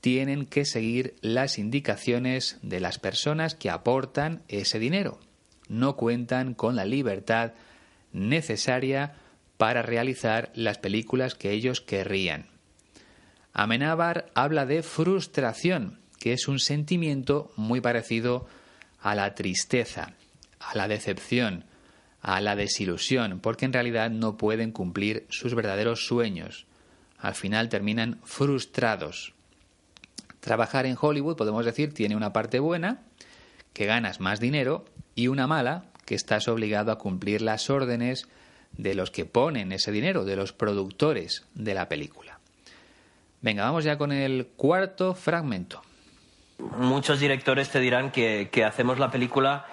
tienen 0.00 0.46
que 0.46 0.64
seguir 0.64 1.14
las 1.20 1.60
indicaciones 1.60 2.58
de 2.62 2.80
las 2.80 2.98
personas 2.98 3.54
que 3.54 3.70
aportan 3.70 4.42
ese 4.48 4.80
dinero. 4.80 5.20
No 5.68 5.94
cuentan 5.94 6.54
con 6.54 6.74
la 6.74 6.84
libertad 6.84 7.52
necesaria 8.12 9.14
para 9.60 9.82
realizar 9.82 10.50
las 10.54 10.78
películas 10.78 11.34
que 11.34 11.50
ellos 11.50 11.82
querrían. 11.82 12.46
Amenábar 13.52 14.30
habla 14.34 14.64
de 14.64 14.82
frustración, 14.82 16.00
que 16.18 16.32
es 16.32 16.48
un 16.48 16.58
sentimiento 16.58 17.52
muy 17.56 17.82
parecido 17.82 18.46
a 19.02 19.14
la 19.14 19.34
tristeza, 19.34 20.14
a 20.60 20.74
la 20.74 20.88
decepción, 20.88 21.66
a 22.22 22.40
la 22.40 22.56
desilusión, 22.56 23.40
porque 23.40 23.66
en 23.66 23.74
realidad 23.74 24.10
no 24.10 24.38
pueden 24.38 24.72
cumplir 24.72 25.26
sus 25.28 25.54
verdaderos 25.54 26.06
sueños. 26.06 26.64
Al 27.18 27.34
final 27.34 27.68
terminan 27.68 28.18
frustrados. 28.24 29.34
Trabajar 30.40 30.86
en 30.86 30.96
Hollywood, 30.98 31.36
podemos 31.36 31.66
decir, 31.66 31.92
tiene 31.92 32.16
una 32.16 32.32
parte 32.32 32.60
buena, 32.60 33.02
que 33.74 33.84
ganas 33.84 34.20
más 34.20 34.40
dinero, 34.40 34.86
y 35.14 35.28
una 35.28 35.46
mala, 35.46 35.84
que 36.06 36.14
estás 36.14 36.48
obligado 36.48 36.92
a 36.92 36.98
cumplir 36.98 37.42
las 37.42 37.68
órdenes 37.68 38.26
de 38.76 38.94
los 38.94 39.10
que 39.10 39.24
ponen 39.24 39.72
ese 39.72 39.92
dinero, 39.92 40.24
de 40.24 40.36
los 40.36 40.52
productores 40.52 41.44
de 41.54 41.74
la 41.74 41.88
película. 41.88 42.38
Venga, 43.42 43.64
vamos 43.64 43.84
ya 43.84 43.96
con 43.96 44.12
el 44.12 44.46
cuarto 44.56 45.14
fragmento. 45.14 45.82
Muchos 46.58 47.20
directores 47.20 47.70
te 47.70 47.80
dirán 47.80 48.10
que, 48.10 48.48
hacemos 48.66 48.98
la 48.98 49.10
película 49.10 49.66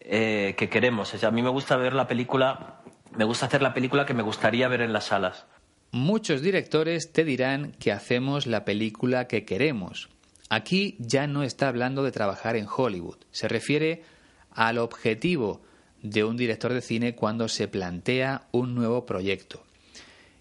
eh, 0.00 0.54
que 0.56 0.68
queremos. 0.68 1.22
a 1.22 1.30
mí 1.30 1.42
me 1.42 1.50
gusta 1.50 1.76
ver 1.76 1.92
la 1.94 2.08
película, 2.08 2.80
me 3.16 3.24
gusta 3.24 3.46
hacer 3.46 3.62
la 3.62 3.74
película 3.74 4.06
que 4.06 4.14
me 4.14 4.22
gustaría 4.22 4.66
ver 4.68 4.80
en 4.80 4.92
las 4.92 5.04
salas. 5.04 5.46
Muchos 5.92 6.42
directores 6.42 7.12
te 7.12 7.24
dirán 7.24 7.72
que 7.78 7.92
hacemos 7.92 8.46
la 8.46 8.64
película 8.64 9.28
que 9.28 9.44
queremos. 9.44 10.08
Aquí 10.48 10.96
ya 10.98 11.26
no 11.26 11.42
está 11.42 11.68
hablando 11.68 12.02
de 12.02 12.12
trabajar 12.12 12.56
en 12.56 12.66
Hollywood, 12.66 13.18
se 13.30 13.46
refiere 13.46 14.02
al 14.50 14.78
objetivo 14.78 15.62
de 16.02 16.24
un 16.24 16.36
director 16.36 16.72
de 16.72 16.80
cine 16.80 17.14
cuando 17.14 17.48
se 17.48 17.68
plantea 17.68 18.46
un 18.52 18.74
nuevo 18.74 19.06
proyecto. 19.06 19.64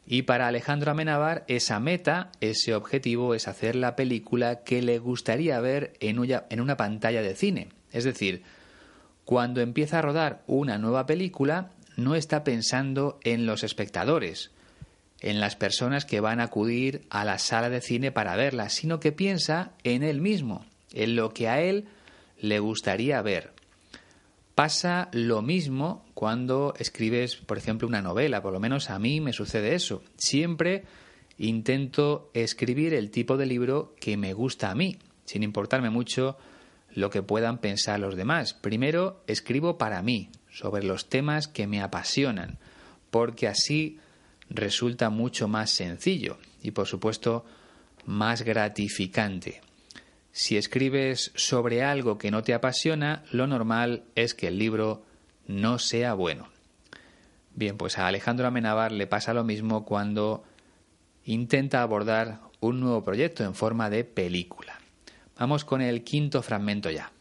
Y 0.06 0.24
para 0.24 0.48
Alejandro 0.48 0.92
Amenábar, 0.92 1.46
esa 1.48 1.80
meta, 1.80 2.32
ese 2.42 2.76
objetivo 2.76 3.36
es 3.36 3.48
hacer 3.48 3.76
la 3.76 3.96
película 3.96 4.64
que 4.64 4.82
le 4.82 5.00
gustaría 5.00 5.60
ver 5.60 5.94
en 6.00 6.20
una, 6.20 6.44
en 6.50 6.60
una 6.60 6.76
pantalla 6.76 7.22
de 7.22 7.36
cine. 7.36 7.70
Es 7.92 8.04
decir, 8.04 8.44
cuando 9.24 9.62
empieza 9.62 10.00
a 10.00 10.02
rodar 10.02 10.44
una 10.48 10.78
nueva 10.78 11.06
película, 11.06 11.72
no 11.96 12.16
está 12.16 12.44
pensando 12.44 13.20
en 13.24 13.46
los 13.46 13.64
espectadores, 13.64 14.52
en 15.22 15.40
las 15.40 15.56
personas 15.56 16.04
que 16.04 16.20
van 16.20 16.40
a 16.40 16.46
acudir 16.46 17.04
a 17.10 17.24
la 17.24 17.38
sala 17.38 17.70
de 17.70 17.82
cine 17.82 18.12
para 18.12 18.36
verla, 18.36 18.70
sino 18.70 19.00
que 19.00 19.12
piensa 19.12 19.72
en 19.84 20.04
él 20.04 20.20
mismo, 20.20 20.66
en 20.94 21.16
lo 21.16 21.34
que 21.34 21.48
a 21.48 21.62
él 21.62 21.86
le 22.40 22.60
gustaría 22.60 23.22
ver. 23.22 23.54
Pasa 24.62 25.10
lo 25.12 25.42
mismo 25.42 26.06
cuando 26.14 26.76
escribes, 26.78 27.36
por 27.36 27.58
ejemplo, 27.58 27.88
una 27.88 28.04
novela, 28.04 28.44
por 28.44 28.54
lo 28.54 28.60
menos 28.60 28.92
a 28.92 29.00
mí 29.00 29.20
me 29.20 29.34
sucede 29.34 29.74
eso. 29.74 30.04
Siempre 30.18 30.84
intento 31.40 32.30
escribir 32.36 32.94
el 32.94 33.10
tipo 33.10 33.38
de 33.38 33.48
libro 33.48 33.96
que 34.00 34.18
me 34.18 34.34
gusta 34.34 34.70
a 34.70 34.76
mí, 34.76 35.00
sin 35.26 35.42
importarme 35.42 35.90
mucho 35.90 36.38
lo 36.94 37.10
que 37.10 37.24
puedan 37.24 37.58
pensar 37.58 38.00
los 38.00 38.16
demás. 38.16 38.54
Primero 38.54 39.24
escribo 39.26 39.80
para 39.80 40.04
mí, 40.04 40.30
sobre 40.52 40.84
los 40.84 41.10
temas 41.10 41.48
que 41.48 41.66
me 41.66 41.82
apasionan, 41.82 42.60
porque 43.10 43.48
así 43.48 43.98
resulta 44.48 45.10
mucho 45.10 45.48
más 45.48 45.72
sencillo 45.72 46.38
y, 46.62 46.70
por 46.70 46.86
supuesto, 46.86 47.46
más 48.06 48.44
gratificante. 48.44 49.62
Si 50.32 50.58
escribes 50.58 51.32
sobre 51.36 51.84
algo 51.84 52.18
que 52.18 52.32
no 52.32 52.44
te 52.44 52.54
apasiona, 52.54 53.24
lo 53.32 53.48
normal 53.48 54.04
es 54.16 54.34
que 54.34 54.48
el 54.48 54.58
libro 54.58 55.04
no 55.48 55.78
sea 55.78 56.14
bueno. 56.14 56.48
Bien, 57.54 57.78
pues 57.78 57.98
a 57.98 58.08
Alejandro 58.08 58.48
Amenábar 58.48 58.92
le 58.92 59.08
pasa 59.08 59.34
lo 59.34 59.44
mismo 59.44 59.84
cuando 59.84 60.44
intenta 61.26 61.82
abordar 61.82 62.40
un 62.62 62.80
nuevo 62.80 63.04
proyecto 63.04 63.44
en 63.44 63.56
forma 63.56 63.90
de 63.90 64.04
película. 64.04 64.80
Vamos 65.38 65.66
con 65.66 65.82
el 65.82 66.04
quinto 66.04 66.42
fragmento 66.42 66.90
ya. 66.90 67.12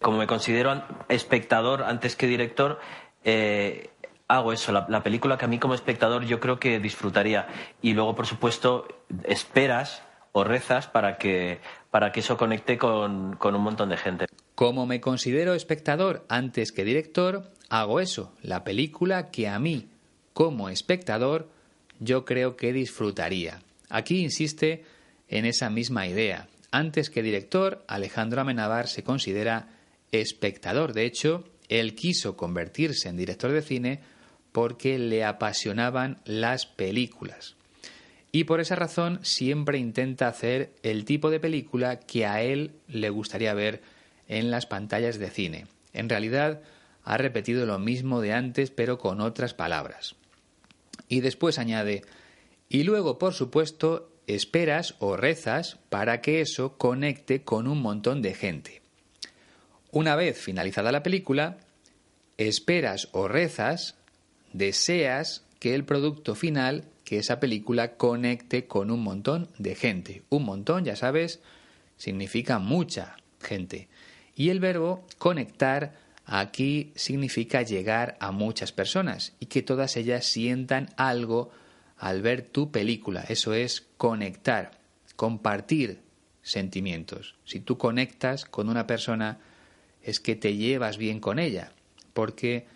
Como 0.00 0.18
me 0.18 0.26
considero 0.26 0.84
espectador 1.08 1.82
antes 1.82 2.16
que 2.16 2.26
director, 2.26 2.78
eh, 3.24 3.90
hago 4.28 4.52
eso, 4.52 4.72
la, 4.72 5.02
película 5.02 5.38
que 5.38 5.46
a 5.46 5.48
mí 5.48 5.58
como 5.58 5.74
espectador 5.74 6.24
yo 6.24 6.38
creo 6.38 6.60
que 6.60 6.78
disfrutaría. 6.78 7.48
Y 7.80 7.94
luego, 7.94 8.14
por 8.14 8.26
supuesto, 8.26 8.86
esperas 9.24 10.02
o 10.32 10.44
rezas 10.44 10.86
para 10.86 11.16
que, 11.18 11.60
para 11.90 12.12
que 12.12 12.20
eso 12.20 12.36
conecte 12.36 12.78
con, 12.78 13.38
un 13.40 13.62
montón 13.62 13.88
de 13.88 13.96
gente. 13.96 14.26
Como 14.54 14.86
me 14.86 15.00
considero 15.00 15.54
espectador 15.54 16.24
antes 16.28 16.72
que 16.72 16.84
director, 16.84 17.50
hago 17.68 18.00
eso, 18.00 18.32
la 18.42 18.64
película 18.64 19.30
que 19.30 19.48
a 19.48 19.58
mí, 19.58 19.88
como 20.32 20.68
espectador, 20.68 21.48
yo 22.00 22.24
creo 22.24 22.56
que 22.56 22.72
disfrutaría. 22.72 23.62
Aquí 23.88 24.20
insiste 24.20 24.84
en 25.28 25.44
esa 25.44 25.70
misma 25.70 26.06
idea. 26.06 26.48
Antes 26.70 27.08
que 27.10 27.22
director, 27.22 27.82
Alejandro 27.88 28.42
Amenábar 28.42 28.88
se 28.88 29.02
considera 29.02 29.68
espectador. 30.12 30.92
De 30.92 31.06
hecho, 31.06 31.44
él 31.68 31.94
quiso 31.94 32.36
convertirse 32.36 33.08
en 33.08 33.16
director 33.16 33.52
de 33.52 33.62
cine 33.62 34.00
porque 34.52 34.98
le 34.98 35.24
apasionaban 35.24 36.18
las 36.24 36.66
películas 36.66 37.57
y 38.30 38.44
por 38.44 38.60
esa 38.60 38.76
razón 38.76 39.20
siempre 39.22 39.78
intenta 39.78 40.28
hacer 40.28 40.72
el 40.82 41.04
tipo 41.04 41.30
de 41.30 41.40
película 41.40 41.98
que 42.00 42.26
a 42.26 42.42
él 42.42 42.72
le 42.86 43.10
gustaría 43.10 43.54
ver 43.54 43.82
en 44.28 44.50
las 44.50 44.66
pantallas 44.66 45.18
de 45.18 45.30
cine. 45.30 45.66
En 45.92 46.08
realidad 46.08 46.60
ha 47.04 47.16
repetido 47.16 47.64
lo 47.64 47.78
mismo 47.78 48.20
de 48.20 48.34
antes 48.34 48.70
pero 48.70 48.98
con 48.98 49.20
otras 49.20 49.54
palabras. 49.54 50.14
Y 51.08 51.20
después 51.20 51.58
añade, 51.58 52.02
y 52.68 52.82
luego 52.82 53.18
por 53.18 53.32
supuesto 53.32 54.12
esperas 54.26 54.94
o 54.98 55.16
rezas 55.16 55.78
para 55.88 56.20
que 56.20 56.42
eso 56.42 56.76
conecte 56.76 57.42
con 57.42 57.66
un 57.66 57.80
montón 57.80 58.20
de 58.20 58.34
gente. 58.34 58.82
Una 59.90 60.16
vez 60.16 60.38
finalizada 60.38 60.92
la 60.92 61.02
película, 61.02 61.56
esperas 62.36 63.08
o 63.12 63.26
rezas, 63.26 63.94
deseas 64.52 65.44
que 65.58 65.74
el 65.74 65.84
producto 65.84 66.34
final 66.34 66.84
que 67.08 67.16
esa 67.16 67.40
película 67.40 67.96
conecte 67.96 68.66
con 68.66 68.90
un 68.90 69.02
montón 69.02 69.48
de 69.56 69.74
gente. 69.74 70.24
Un 70.28 70.44
montón, 70.44 70.84
ya 70.84 70.94
sabes, 70.94 71.40
significa 71.96 72.58
mucha 72.58 73.16
gente. 73.40 73.88
Y 74.34 74.50
el 74.50 74.60
verbo 74.60 75.06
conectar 75.16 75.96
aquí 76.26 76.92
significa 76.96 77.62
llegar 77.62 78.18
a 78.20 78.30
muchas 78.30 78.72
personas 78.72 79.32
y 79.40 79.46
que 79.46 79.62
todas 79.62 79.96
ellas 79.96 80.26
sientan 80.26 80.90
algo 80.98 81.50
al 81.96 82.20
ver 82.20 82.42
tu 82.42 82.70
película. 82.70 83.24
Eso 83.26 83.54
es 83.54 83.86
conectar, 83.96 84.72
compartir 85.16 86.02
sentimientos. 86.42 87.36
Si 87.46 87.60
tú 87.60 87.78
conectas 87.78 88.44
con 88.44 88.68
una 88.68 88.86
persona 88.86 89.38
es 90.02 90.20
que 90.20 90.36
te 90.36 90.56
llevas 90.56 90.98
bien 90.98 91.20
con 91.20 91.38
ella, 91.38 91.72
porque 92.12 92.66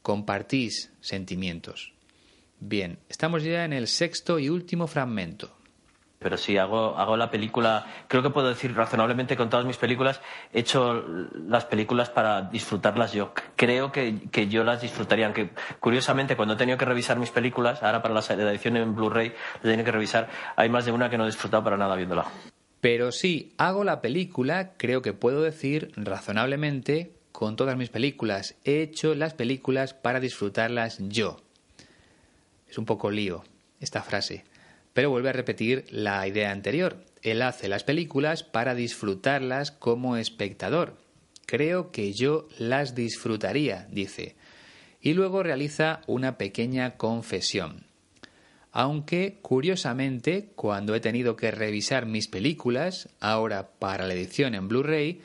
compartís 0.00 0.92
sentimientos. 1.02 1.92
Bien, 2.60 2.98
estamos 3.08 3.42
ya 3.42 3.64
en 3.64 3.72
el 3.72 3.86
sexto 3.86 4.38
y 4.38 4.48
último 4.48 4.86
fragmento. 4.86 5.56
Pero 6.18 6.38
si 6.38 6.56
hago, 6.56 6.96
hago 6.96 7.16
la 7.16 7.30
película, 7.30 7.86
creo 8.08 8.22
que 8.22 8.30
puedo 8.30 8.48
decir 8.48 8.74
razonablemente 8.74 9.36
con 9.36 9.50
todas 9.50 9.66
mis 9.66 9.76
películas, 9.76 10.22
he 10.52 10.60
hecho 10.60 11.04
las 11.46 11.66
películas 11.66 12.08
para 12.08 12.42
disfrutarlas 12.42 13.12
yo. 13.12 13.32
Creo 13.54 13.92
que, 13.92 14.48
yo 14.48 14.64
las 14.64 14.80
disfrutaría, 14.80 15.26
aunque 15.26 15.50
curiosamente 15.78 16.34
cuando 16.34 16.54
he 16.54 16.56
tenido 16.56 16.78
que 16.78 16.86
revisar 16.86 17.18
mis 17.18 17.30
películas, 17.30 17.82
ahora 17.82 18.00
para 18.00 18.14
la, 18.14 18.50
edición 18.50 18.78
en 18.78 18.94
Blu-ray, 18.94 19.34
he 19.58 19.62
tenido 19.62 19.84
que 19.84 19.92
revisar, 19.92 20.28
hay 20.56 20.70
más 20.70 20.86
de 20.86 20.92
una 20.92 21.10
que 21.10 21.18
no 21.18 21.24
he 21.24 21.26
disfrutado 21.26 21.62
para 21.62 21.76
nada 21.76 21.94
viéndola. 21.96 22.26
Pero 22.80 23.12
si 23.12 23.54
hago 23.58 23.84
la 23.84 24.00
película, 24.00 24.72
creo 24.78 25.02
que 25.02 25.12
puedo 25.12 25.42
decir 25.42 25.92
razonablemente 25.96 27.12
con 27.30 27.56
todas 27.56 27.76
mis 27.76 27.90
películas. 27.90 28.56
He 28.64 28.80
hecho 28.80 29.14
las 29.14 29.34
películas 29.34 29.92
para 29.92 30.20
disfrutarlas 30.20 30.98
yo. 31.08 31.45
Es 32.68 32.78
un 32.78 32.84
poco 32.84 33.10
lío 33.10 33.44
esta 33.80 34.02
frase, 34.02 34.44
pero 34.92 35.10
vuelve 35.10 35.28
a 35.28 35.34
repetir 35.34 35.84
la 35.90 36.26
idea 36.26 36.50
anterior. 36.50 37.04
Él 37.22 37.42
hace 37.42 37.68
las 37.68 37.84
películas 37.84 38.42
para 38.42 38.74
disfrutarlas 38.74 39.70
como 39.70 40.16
espectador. 40.16 40.96
Creo 41.46 41.92
que 41.92 42.12
yo 42.12 42.48
las 42.58 42.94
disfrutaría, 42.94 43.86
dice. 43.90 44.36
Y 45.00 45.14
luego 45.14 45.42
realiza 45.42 46.00
una 46.06 46.38
pequeña 46.38 46.96
confesión. 46.96 47.84
Aunque, 48.72 49.38
curiosamente, 49.40 50.50
cuando 50.54 50.94
he 50.94 51.00
tenido 51.00 51.36
que 51.36 51.50
revisar 51.50 52.04
mis 52.04 52.28
películas, 52.28 53.08
ahora 53.20 53.70
para 53.78 54.06
la 54.06 54.14
edición 54.14 54.54
en 54.54 54.68
Blu-ray, 54.68 55.22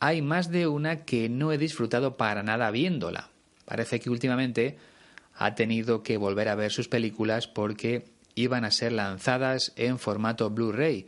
hay 0.00 0.22
más 0.22 0.50
de 0.50 0.66
una 0.68 1.04
que 1.04 1.28
no 1.28 1.52
he 1.52 1.58
disfrutado 1.58 2.16
para 2.16 2.42
nada 2.42 2.70
viéndola. 2.70 3.28
Parece 3.64 4.00
que 4.00 4.10
últimamente 4.10 4.78
ha 5.38 5.54
tenido 5.54 6.02
que 6.02 6.16
volver 6.16 6.48
a 6.48 6.56
ver 6.56 6.72
sus 6.72 6.88
películas 6.88 7.46
porque 7.46 8.04
iban 8.34 8.64
a 8.64 8.72
ser 8.72 8.92
lanzadas 8.92 9.72
en 9.76 9.98
formato 9.98 10.50
Blu-ray 10.50 11.06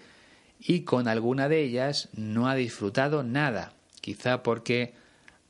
y 0.60 0.82
con 0.82 1.08
alguna 1.08 1.48
de 1.48 1.62
ellas 1.62 2.08
no 2.14 2.48
ha 2.48 2.54
disfrutado 2.54 3.24
nada, 3.24 3.72
quizá 4.00 4.44
porque 4.44 4.94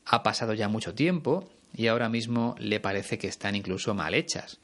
ha 0.06 0.22
pasado 0.22 0.54
ya 0.54 0.68
mucho 0.68 0.94
tiempo 0.94 1.50
y 1.74 1.88
ahora 1.88 2.08
mismo 2.08 2.56
le 2.58 2.80
parece 2.80 3.18
que 3.18 3.28
están 3.28 3.54
incluso 3.54 3.94
mal 3.94 4.14
hechas. 4.14 4.58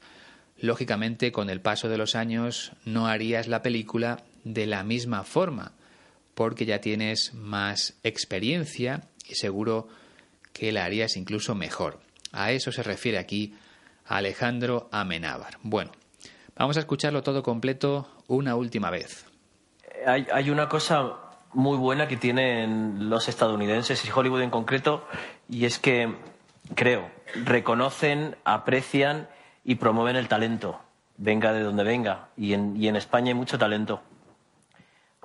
Lógicamente, 0.59 1.31
con 1.31 1.51
el 1.51 1.61
paso 1.61 1.87
de 1.87 1.99
los 1.99 2.15
años 2.15 2.71
no 2.85 3.07
harías 3.07 3.47
la 3.47 3.61
película 3.61 4.23
de 4.43 4.65
la 4.65 4.83
misma 4.83 5.23
forma, 5.23 5.73
porque 6.33 6.65
ya 6.65 6.81
tienes 6.81 7.35
más 7.35 7.93
experiencia 8.03 9.03
y 9.29 9.35
seguro 9.35 9.87
que 10.53 10.71
la 10.71 10.85
harías 10.85 11.17
incluso 11.17 11.53
mejor. 11.53 11.99
A 12.31 12.51
eso 12.51 12.71
se 12.71 12.81
refiere 12.81 13.19
aquí 13.19 13.53
Alejandro 14.07 14.89
Amenábar. 14.91 15.57
Bueno, 15.63 15.91
vamos 16.55 16.77
a 16.77 16.81
escucharlo 16.81 17.23
todo 17.23 17.43
completo 17.43 18.07
una 18.27 18.55
última 18.55 18.89
vez. 18.89 19.25
Hay, 20.05 20.27
hay 20.31 20.49
una 20.49 20.69
cosa 20.69 21.15
muy 21.53 21.77
buena 21.77 22.07
que 22.07 22.17
tienen 22.17 23.09
los 23.09 23.27
estadounidenses 23.27 24.03
y 24.05 24.11
Hollywood 24.11 24.41
en 24.41 24.49
concreto, 24.49 25.05
y 25.49 25.65
es 25.65 25.79
que, 25.79 26.15
creo, 26.75 27.09
reconocen, 27.43 28.35
aprecian 28.43 29.27
y 29.63 29.75
promueven 29.75 30.15
el 30.15 30.27
talento, 30.27 30.79
venga 31.17 31.53
de 31.53 31.63
donde 31.63 31.83
venga. 31.83 32.29
Y 32.37 32.53
en, 32.53 32.75
y 32.77 32.87
en 32.87 32.95
España 32.95 33.29
hay 33.29 33.33
mucho 33.33 33.57
talento. 33.57 34.01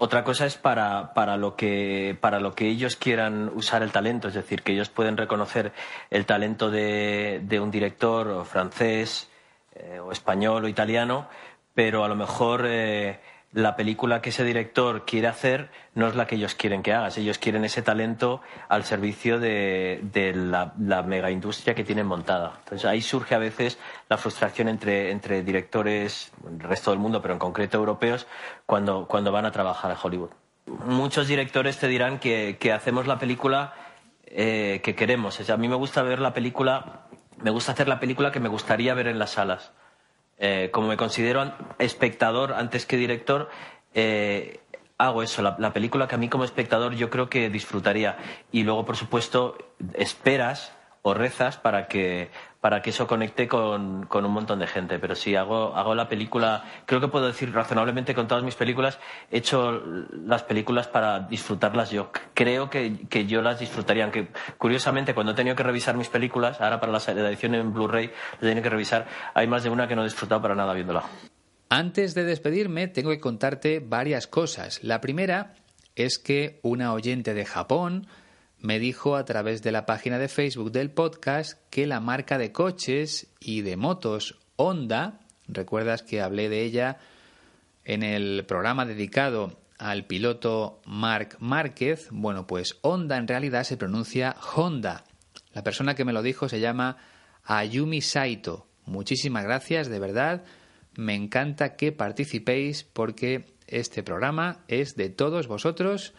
Otra 0.04 0.24
cosa 0.24 0.46
es 0.46 0.56
para, 0.56 1.14
para, 1.14 1.36
lo 1.36 1.54
que, 1.54 2.18
para 2.20 2.40
lo 2.40 2.56
que 2.56 2.66
ellos 2.66 2.96
quieran 2.96 3.52
usar 3.54 3.84
el 3.84 3.92
talento, 3.92 4.26
es 4.26 4.34
decir, 4.34 4.62
que 4.62 4.72
ellos 4.72 4.88
pueden 4.88 5.16
reconocer 5.16 5.70
el 6.10 6.26
talento 6.26 6.72
de, 6.72 7.40
de 7.44 7.60
un 7.60 7.70
director 7.70 8.44
francés 8.44 9.30
eh, 9.76 10.00
o 10.00 10.10
español 10.10 10.64
o 10.64 10.68
italiano, 10.68 11.28
pero 11.72 12.02
a 12.02 12.08
lo 12.08 12.16
mejor 12.16 12.64
eh, 12.66 13.20
la 13.52 13.76
película 13.76 14.22
que 14.22 14.30
ese 14.30 14.44
director 14.44 15.04
quiere 15.04 15.28
hacer 15.28 15.70
no 15.94 16.08
es 16.08 16.14
la 16.14 16.26
que 16.26 16.36
ellos 16.36 16.54
quieren 16.54 16.82
que 16.82 16.92
hagas. 16.92 17.18
Ellos 17.18 17.38
quieren 17.38 17.64
ese 17.64 17.82
talento 17.82 18.40
al 18.68 18.84
servicio 18.84 19.38
de, 19.38 20.00
la, 20.34 21.02
mega 21.02 21.30
industria 21.30 21.74
que 21.74 21.84
tienen 21.84 22.06
montada. 22.06 22.54
Entonces 22.60 22.86
ahí 22.86 23.02
surge 23.02 23.34
a 23.34 23.38
veces 23.38 23.78
la 24.08 24.16
frustración 24.16 24.68
entre, 24.68 25.42
directores 25.42 26.32
del 26.42 26.60
resto 26.60 26.90
del 26.90 27.00
mundo, 27.00 27.20
pero 27.20 27.34
en 27.34 27.40
concreto 27.40 27.76
europeos, 27.76 28.26
cuando, 28.64 29.06
cuando 29.06 29.32
van 29.32 29.44
a 29.44 29.52
trabajar 29.52 29.90
a 29.90 29.98
Hollywood. 30.02 30.30
Muchos 30.86 31.28
directores 31.28 31.78
te 31.78 31.88
dirán 31.88 32.18
que, 32.18 32.56
que 32.58 32.72
hacemos 32.72 33.06
la 33.06 33.18
película 33.18 33.74
eh, 34.26 34.80
que 34.82 34.94
queremos. 34.94 35.50
a 35.50 35.56
mí 35.58 35.68
me 35.68 35.74
gusta 35.74 36.02
ver 36.02 36.20
la 36.20 36.32
película, 36.32 37.02
me 37.42 37.50
gusta 37.50 37.72
hacer 37.72 37.88
la 37.88 38.00
película 38.00 38.32
que 38.32 38.40
me 38.40 38.48
gustaría 38.48 38.94
ver 38.94 39.08
en 39.08 39.18
las 39.18 39.30
salas 39.30 39.72
eh, 40.38 40.70
como 40.72 40.88
me 40.88 40.96
considero 40.96 41.52
espectador 41.78 42.52
antes 42.52 42.86
que 42.86 42.96
director, 42.96 43.48
eh, 43.94 44.60
hago 44.98 45.22
eso, 45.22 45.42
la, 45.42 45.72
película 45.72 46.06
que 46.06 46.14
a 46.14 46.18
mí 46.18 46.28
como 46.28 46.44
espectador 46.44 46.94
yo 46.94 47.10
creo 47.10 47.28
que 47.28 47.50
disfrutaría. 47.50 48.16
Y 48.52 48.62
luego, 48.62 48.84
por 48.84 48.96
supuesto, 48.96 49.56
esperas 49.94 50.72
o 51.02 51.14
rezas 51.14 51.56
para 51.56 51.88
que, 51.88 52.30
para 52.62 52.80
que 52.80 52.90
eso 52.90 53.08
conecte 53.08 53.48
con, 53.48 54.06
con, 54.06 54.24
un 54.24 54.30
montón 54.30 54.60
de 54.60 54.68
gente. 54.68 55.00
Pero 55.00 55.16
sí, 55.16 55.34
hago, 55.34 55.74
hago 55.74 55.96
la 55.96 56.08
película, 56.08 56.62
creo 56.86 57.00
que 57.00 57.08
puedo 57.08 57.26
decir 57.26 57.52
razonablemente 57.52 58.14
con 58.14 58.28
todas 58.28 58.44
mis 58.44 58.54
películas, 58.54 59.00
he 59.32 59.38
hecho 59.38 59.82
las 60.24 60.44
películas 60.44 60.86
para 60.86 61.18
disfrutarlas 61.18 61.90
yo. 61.90 62.12
Creo 62.34 62.70
que, 62.70 63.00
que 63.08 63.26
yo 63.26 63.42
las 63.42 63.58
disfrutaría, 63.58 64.04
aunque 64.04 64.28
curiosamente 64.58 65.12
cuando 65.12 65.32
he 65.32 65.34
tenido 65.34 65.56
que 65.56 65.64
revisar 65.64 65.96
mis 65.96 66.08
películas, 66.08 66.60
ahora 66.60 66.78
para 66.78 66.92
la, 66.92 66.98
edición 66.98 67.56
en 67.56 67.72
Blu-ray, 67.72 68.12
he 68.36 68.38
tenido 68.38 68.62
que 68.62 68.70
revisar, 68.70 69.08
hay 69.34 69.48
más 69.48 69.64
de 69.64 69.70
una 69.70 69.88
que 69.88 69.96
no 69.96 70.02
he 70.02 70.04
disfrutado 70.04 70.40
para 70.40 70.54
nada 70.54 70.72
viéndola. 70.72 71.02
Antes 71.68 72.14
de 72.14 72.22
despedirme, 72.22 72.86
tengo 72.86 73.10
que 73.10 73.18
contarte 73.18 73.80
varias 73.80 74.28
cosas. 74.28 74.84
La 74.84 75.00
primera 75.00 75.56
es 75.96 76.20
que 76.20 76.60
una 76.62 76.92
oyente 76.92 77.34
de 77.34 77.44
Japón 77.44 78.06
me 78.62 78.78
dijo 78.78 79.16
a 79.16 79.24
través 79.24 79.60
de 79.62 79.72
la 79.72 79.86
página 79.86 80.18
de 80.18 80.28
Facebook 80.28 80.70
del 80.70 80.92
podcast 80.92 81.60
que 81.68 81.84
la 81.84 81.98
marca 81.98 82.38
de 82.38 82.52
coches 82.52 83.26
y 83.40 83.62
de 83.62 83.76
motos 83.76 84.38
Honda, 84.54 85.18
recuerdas 85.48 86.04
que 86.04 86.22
hablé 86.22 86.48
de 86.48 86.62
ella 86.62 86.98
en 87.84 88.04
el 88.04 88.44
programa 88.46 88.86
dedicado 88.86 89.58
al 89.78 90.06
piloto 90.06 90.80
Marc 90.86 91.36
Márquez, 91.40 92.06
bueno, 92.12 92.46
pues 92.46 92.78
Honda 92.82 93.16
en 93.16 93.26
realidad 93.26 93.64
se 93.64 93.76
pronuncia 93.76 94.36
Honda. 94.54 95.04
La 95.52 95.64
persona 95.64 95.96
que 95.96 96.04
me 96.04 96.12
lo 96.12 96.22
dijo 96.22 96.48
se 96.48 96.60
llama 96.60 96.98
Ayumi 97.42 98.00
Saito. 98.00 98.68
Muchísimas 98.86 99.42
gracias, 99.42 99.88
de 99.88 99.98
verdad. 99.98 100.44
Me 100.94 101.16
encanta 101.16 101.74
que 101.74 101.90
participéis 101.90 102.84
porque 102.84 103.56
este 103.66 104.04
programa 104.04 104.60
es 104.68 104.94
de 104.94 105.08
todos 105.10 105.48
vosotros 105.48 106.14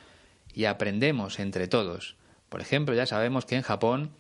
y 0.54 0.66
aprendemos 0.66 1.40
entre 1.40 1.70
todos. 1.70 2.18
Por 2.54 2.62
ejemplo, 2.62 2.94
ya 2.94 3.08
sabemos 3.08 3.48
que 3.48 3.56
en 3.56 3.64
Japón 3.64 4.12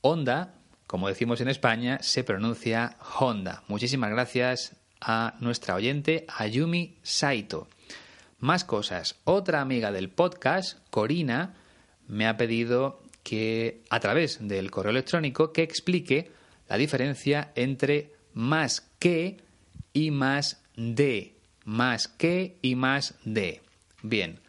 Honda, 0.00 0.54
como 0.88 1.06
decimos 1.06 1.40
en 1.40 1.46
España, 1.46 2.00
se 2.02 2.24
pronuncia 2.24 2.96
Honda. 3.20 3.62
Muchísimas 3.68 4.10
gracias 4.10 4.74
a 5.00 5.36
nuestra 5.38 5.76
oyente 5.76 6.26
Ayumi 6.36 6.98
Saito. 7.04 7.68
Más 8.40 8.64
cosas. 8.64 9.14
Otra 9.22 9.60
amiga 9.60 9.92
del 9.92 10.10
podcast, 10.10 10.80
Corina, 10.90 11.54
me 12.08 12.26
ha 12.26 12.36
pedido 12.36 13.00
que 13.22 13.84
a 13.90 14.00
través 14.00 14.48
del 14.48 14.72
correo 14.72 14.90
electrónico 14.90 15.52
que 15.52 15.62
explique 15.62 16.32
la 16.68 16.78
diferencia 16.78 17.52
entre 17.54 18.12
más 18.34 18.90
que 18.98 19.36
y 19.92 20.10
más 20.10 20.64
de. 20.74 21.36
Más 21.64 22.08
que 22.08 22.58
y 22.60 22.74
más 22.74 23.14
de. 23.24 23.62
Bien, 24.02 24.40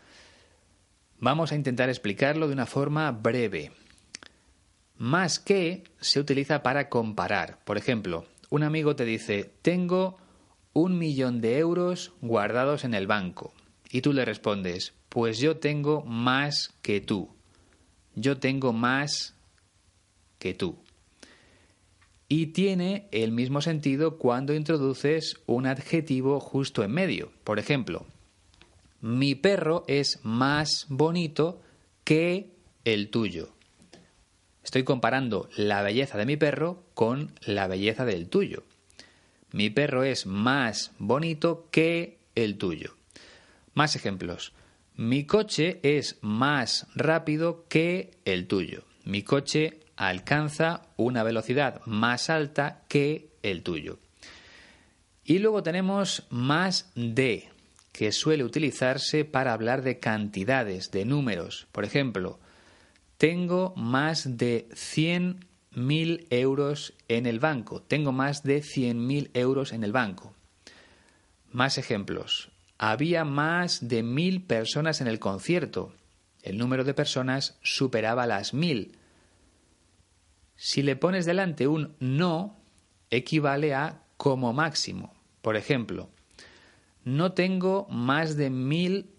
Vamos 1.22 1.52
a 1.52 1.56
intentar 1.56 1.88
explicarlo 1.88 2.48
de 2.48 2.54
una 2.54 2.66
forma 2.66 3.12
breve. 3.12 3.72
Más 4.98 5.40
que 5.40 5.84
se 6.00 6.20
utiliza 6.20 6.64
para 6.64 6.90
comparar. 6.90 7.60
Por 7.64 7.78
ejemplo, 7.78 8.26
un 8.50 8.64
amigo 8.64 8.96
te 8.96 9.06
dice, 9.06 9.54
tengo 9.62 10.18
un 10.74 10.98
millón 10.98 11.40
de 11.40 11.60
euros 11.60 12.14
guardados 12.22 12.86
en 12.86 12.96
el 12.96 13.06
banco. 13.06 13.54
Y 13.92 14.02
tú 14.02 14.14
le 14.14 14.26
respondes, 14.26 14.96
pues 15.10 15.38
yo 15.38 15.58
tengo 15.58 16.02
más 16.02 16.74
que 16.82 17.02
tú. 17.02 17.30
Yo 18.16 18.40
tengo 18.40 18.74
más 18.74 19.36
que 20.40 20.56
tú. 20.56 20.80
Y 22.28 22.48
tiene 22.48 23.08
el 23.12 23.32
mismo 23.32 23.62
sentido 23.62 24.18
cuando 24.18 24.56
introduces 24.56 25.36
un 25.46 25.68
adjetivo 25.68 26.40
justo 26.40 26.84
en 26.84 26.92
medio. 26.92 27.32
Por 27.44 27.60
ejemplo, 27.60 28.08
mi 29.02 29.36
perro 29.36 29.84
es 29.88 30.20
más 30.24 30.86
bonito 30.90 31.62
que 32.04 32.52
el 32.86 33.10
tuyo. 33.10 33.50
Estoy 34.64 34.84
comparando 34.84 35.50
la 35.58 35.82
belleza 35.82 36.18
de 36.18 36.26
mi 36.26 36.38
perro 36.38 36.84
con 36.94 37.34
la 37.46 37.68
belleza 37.68 38.06
del 38.06 38.30
tuyo. 38.30 38.64
Mi 39.52 39.70
perro 39.70 40.04
es 40.04 40.26
más 40.26 40.92
bonito 41.00 41.68
que 41.72 42.20
el 42.36 42.58
tuyo. 42.58 42.96
Más 43.74 43.96
ejemplos. 43.96 44.54
Mi 44.96 45.26
coche 45.26 45.80
es 45.84 46.18
más 46.22 46.88
rápido 46.96 47.66
que 47.68 48.12
el 48.24 48.48
tuyo. 48.48 48.84
Mi 49.04 49.24
coche 49.24 49.80
alcanza 49.96 50.84
una 50.96 51.24
velocidad 51.24 51.82
más 51.86 52.30
alta 52.30 52.84
que 52.88 53.30
el 53.42 53.64
tuyo. 53.64 54.00
Y 55.24 55.40
luego 55.40 55.64
tenemos 55.64 56.28
más 56.30 56.92
de 56.96 57.51
que 57.92 58.12
suele 58.12 58.44
utilizarse 58.44 59.26
para 59.26 59.54
hablar 59.54 59.82
de 59.82 60.00
cantidades, 60.00 60.92
de 60.92 61.06
números. 61.06 61.68
Por 61.72 61.84
ejemplo, 61.84 62.40
tengo 63.18 63.74
más 63.76 64.38
de 64.38 64.68
100.000 64.70 66.28
euros 66.30 66.94
en 67.08 67.26
el 67.26 67.40
banco. 67.40 67.82
Tengo 67.82 68.12
más 68.12 68.44
de 68.44 68.62
100.000 68.62 69.32
euros 69.34 69.74
en 69.74 69.84
el 69.84 69.92
banco. 69.92 70.34
Más 71.52 71.78
ejemplos. 71.78 72.50
Había 72.78 73.26
más 73.26 73.88
de 73.88 74.02
mil 74.02 74.42
personas 74.42 75.02
en 75.02 75.08
el 75.08 75.20
concierto. 75.20 75.94
El 76.42 76.58
número 76.58 76.84
de 76.84 76.96
personas 76.96 77.60
superaba 77.62 78.26
las 78.26 78.56
mil. 78.56 78.98
Si 80.56 80.82
le 80.82 80.96
pones 80.96 81.28
delante 81.28 81.68
un 81.68 81.96
no, 82.00 82.58
equivale 83.12 83.76
a 83.76 84.02
como 84.18 84.52
máximo. 84.54 85.14
Por 85.44 85.58
ejemplo, 85.58 86.10
no 87.04 87.34
tengo 87.34 87.88
más 87.90 88.36
de 88.36 88.50
mil 88.50 89.10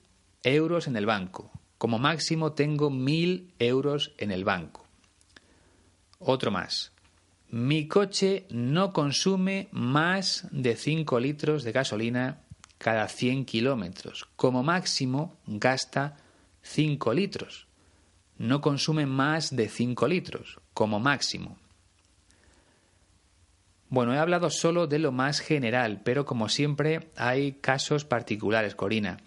euros 0.42 0.86
en 0.86 0.96
el 0.96 1.06
banco. 1.06 1.50
Como 1.78 1.98
máximo 1.98 2.52
tengo 2.52 2.90
mil 2.90 3.52
euros 3.58 4.12
en 4.18 4.30
el 4.30 4.44
banco. 4.44 4.86
Otro 6.18 6.50
más. 6.50 6.92
Mi 7.50 7.86
coche 7.86 8.46
no 8.50 8.92
consume 8.92 9.68
más 9.72 10.46
de 10.52 10.76
5 10.76 11.20
litros 11.20 11.64
de 11.64 11.72
gasolina 11.72 12.40
cada 12.78 13.08
100 13.08 13.44
kilómetros. 13.44 14.26
Como 14.36 14.62
máximo 14.62 15.36
gasta 15.46 16.16
5 16.62 17.12
litros. 17.12 17.66
No 18.38 18.60
consume 18.60 19.06
más 19.06 19.54
de 19.54 19.68
5 19.68 20.08
litros, 20.08 20.60
como 20.72 20.98
máximo. 20.98 21.58
Bueno, 23.92 24.14
he 24.14 24.18
hablado 24.18 24.48
solo 24.48 24.86
de 24.86 24.98
lo 24.98 25.12
más 25.12 25.40
general, 25.40 26.00
pero 26.02 26.24
como 26.24 26.48
siempre 26.48 27.10
hay 27.14 27.52
casos 27.52 28.06
particulares, 28.06 28.74
Corina. 28.74 29.18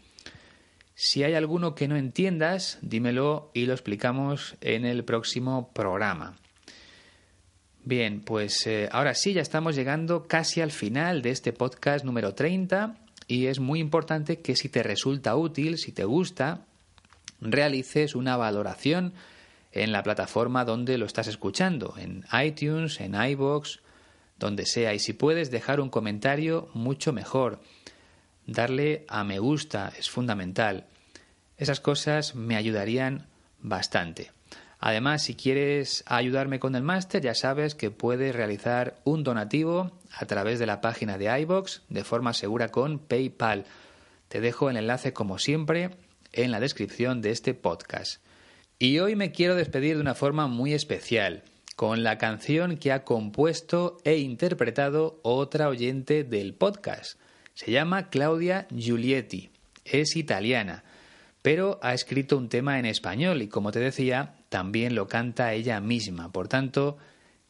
Si 0.95 1.21
hay 1.21 1.35
alguno 1.35 1.75
que 1.75 1.87
no 1.87 1.97
entiendas, 1.97 2.79
dímelo 2.81 3.51
y 3.53 3.67
lo 3.67 3.73
explicamos 3.73 4.55
en 4.61 4.85
el 4.85 5.03
próximo 5.03 5.71
programa. 5.71 6.39
Bien, 7.83 8.21
pues 8.21 8.65
eh, 8.65 8.89
ahora 8.91 9.13
sí, 9.13 9.33
ya 9.33 9.43
estamos 9.43 9.75
llegando 9.75 10.23
casi 10.23 10.61
al 10.61 10.71
final 10.71 11.21
de 11.21 11.29
este 11.29 11.53
podcast 11.53 12.03
número 12.03 12.33
30 12.33 12.97
y 13.27 13.45
es 13.45 13.59
muy 13.59 13.79
importante 13.79 14.41
que 14.41 14.55
si 14.55 14.67
te 14.69 14.81
resulta 14.81 15.35
útil, 15.35 15.77
si 15.77 15.91
te 15.91 16.05
gusta, 16.05 16.65
realices 17.39 18.15
una 18.15 18.35
valoración 18.35 19.13
en 19.73 19.91
la 19.91 20.01
plataforma 20.01 20.65
donde 20.65 20.97
lo 20.97 21.05
estás 21.05 21.27
escuchando, 21.27 21.93
en 21.99 22.25
iTunes, 22.43 22.99
en 22.99 23.13
iBox, 23.13 23.84
donde 24.37 24.65
sea. 24.65 24.93
Y 24.93 24.99
si 24.99 25.13
puedes 25.13 25.51
dejar 25.51 25.79
un 25.79 25.89
comentario, 25.89 26.69
mucho 26.73 27.13
mejor. 27.13 27.59
Darle 28.47 29.05
a 29.07 29.23
me 29.23 29.39
gusta 29.39 29.91
es 29.97 30.09
fundamental. 30.09 30.85
Esas 31.57 31.79
cosas 31.79 32.35
me 32.35 32.55
ayudarían 32.55 33.27
bastante. 33.61 34.31
Además, 34.79 35.23
si 35.23 35.35
quieres 35.35 36.03
ayudarme 36.05 36.59
con 36.59 36.75
el 36.75 36.83
máster, 36.83 37.21
ya 37.21 37.33
sabes 37.33 37.73
que 37.75 37.91
puedes 37.91 38.35
realizar 38.35 38.99
un 39.03 39.23
donativo 39.23 39.91
a 40.11 40.25
través 40.25 40.59
de 40.59 40.67
la 40.67 40.81
página 40.81 41.17
de 41.17 41.39
iBox 41.41 41.81
de 41.89 42.03
forma 42.03 42.33
segura 42.33 42.69
con 42.69 42.99
PayPal. 42.99 43.65
Te 44.27 44.41
dejo 44.41 44.69
el 44.69 44.77
enlace 44.77 45.13
como 45.13 45.39
siempre 45.39 45.91
en 46.33 46.51
la 46.51 46.59
descripción 46.59 47.21
de 47.21 47.31
este 47.31 47.53
podcast. 47.53 48.21
Y 48.77 48.99
hoy 48.99 49.15
me 49.15 49.31
quiero 49.31 49.55
despedir 49.55 49.95
de 49.95 50.01
una 50.01 50.13
forma 50.13 50.47
muy 50.47 50.73
especial, 50.73 51.43
con 51.75 52.03
la 52.03 52.17
canción 52.17 52.77
que 52.77 52.91
ha 52.91 53.03
compuesto 53.03 53.97
e 54.03 54.17
interpretado 54.17 55.19
otra 55.23 55.67
oyente 55.67 56.23
del 56.23 56.53
podcast. 56.53 57.19
Se 57.53 57.71
llama 57.71 58.09
Claudia 58.09 58.67
Giulietti, 58.73 59.49
es 59.83 60.15
italiana, 60.15 60.83
pero 61.41 61.79
ha 61.81 61.93
escrito 61.93 62.37
un 62.37 62.49
tema 62.49 62.79
en 62.79 62.85
español 62.85 63.41
y 63.41 63.47
como 63.47 63.71
te 63.71 63.79
decía, 63.79 64.35
también 64.49 64.95
lo 64.95 65.07
canta 65.07 65.53
ella 65.53 65.79
misma. 65.81 66.31
Por 66.31 66.47
tanto, 66.47 66.97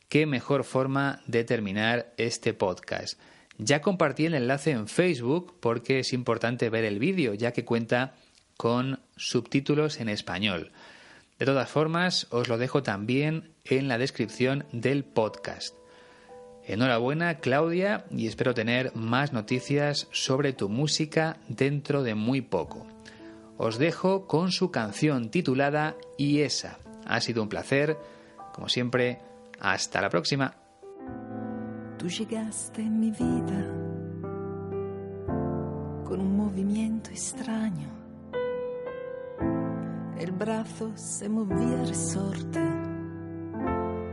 qué 0.10 0.26
mejor 0.26 0.64
forma 0.64 1.22
de 1.28 1.44
terminar 1.44 2.14
este 2.18 2.54
podcast. 2.54 3.20
Ya 3.58 3.82
compartí 3.82 4.26
el 4.26 4.34
enlace 4.34 4.72
en 4.72 4.88
Facebook 4.88 5.56
porque 5.60 6.00
es 6.00 6.14
importante 6.14 6.70
ver 6.70 6.84
el 6.84 7.00
vídeo, 7.00 7.34
ya 7.36 7.54
que 7.54 7.64
cuenta 7.64 8.16
con 8.58 9.00
subtítulos 9.16 10.00
en 10.00 10.10
español. 10.10 10.72
De 11.40 11.46
todas 11.46 11.70
formas, 11.70 12.28
os 12.32 12.48
lo 12.48 12.58
dejo 12.58 12.82
también 12.82 13.54
en 13.66 13.88
la 13.88 13.98
descripción 13.98 14.66
del 14.72 15.04
podcast. 15.04 15.76
Enhorabuena, 16.64 17.40
Claudia, 17.40 18.06
y 18.10 18.28
espero 18.28 18.54
tener 18.54 18.96
más 18.96 19.34
noticias 19.34 20.08
sobre 20.12 20.54
tu 20.54 20.70
música 20.70 21.38
dentro 21.48 22.04
de 22.04 22.16
muy 22.16 22.42
poco. 22.42 22.88
Os 23.58 23.78
dejo 23.78 24.28
con 24.28 24.52
su 24.52 24.72
canción 24.72 25.30
titulada 25.30 25.96
Y 26.18 26.42
esa. 26.42 26.80
Ha 27.06 27.22
sido 27.22 27.44
un 27.44 27.50
placer. 27.50 27.98
Como 28.54 28.70
siempre, 28.70 29.20
hasta 29.60 30.02
la 30.02 30.10
próxima. 30.10 30.56
Tú 32.00 32.10
llegaste 32.10 32.82
en 32.82 33.00
mi 33.00 33.12
vida 33.12 33.72
con 36.06 36.20
un 36.20 36.36
movimiento 36.38 37.10
extraño. 37.12 38.05
El 40.26 40.32
brazo 40.32 40.92
se 40.96 41.30
movía 41.30 41.84
resorte, 41.86 42.60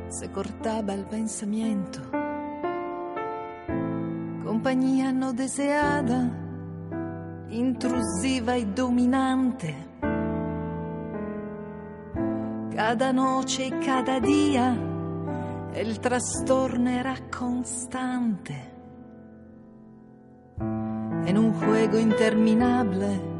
se 0.09 0.31
cortaba 0.31 0.93
el 0.93 1.07
pensamiento. 1.07 2.01
Compañía 4.45 5.11
no 5.11 5.33
deseada, 5.33 6.31
intrusiva 7.49 8.59
y 8.59 8.67
dominante 8.67 9.75
cada 12.75 13.11
noche 13.15 13.69
y 13.69 13.71
cada 13.71 14.21
día 14.21 14.77
el 15.75 15.99
trastorno 15.99 16.91
era 16.91 17.17
constante. 17.31 18.55
En 21.25 21.39
un 21.39 21.55
juego 21.55 21.99
interminable, 21.99 23.32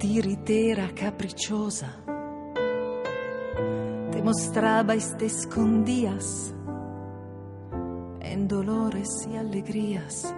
tiritera 0.00 0.88
caprichosa, 0.94 1.94
te 4.10 4.22
mostrabas 4.22 5.12
y 5.12 5.16
te 5.18 5.26
escondías 5.26 6.54
en 8.20 8.48
dolores 8.48 9.08
y 9.30 9.36
alegrías. 9.36 10.34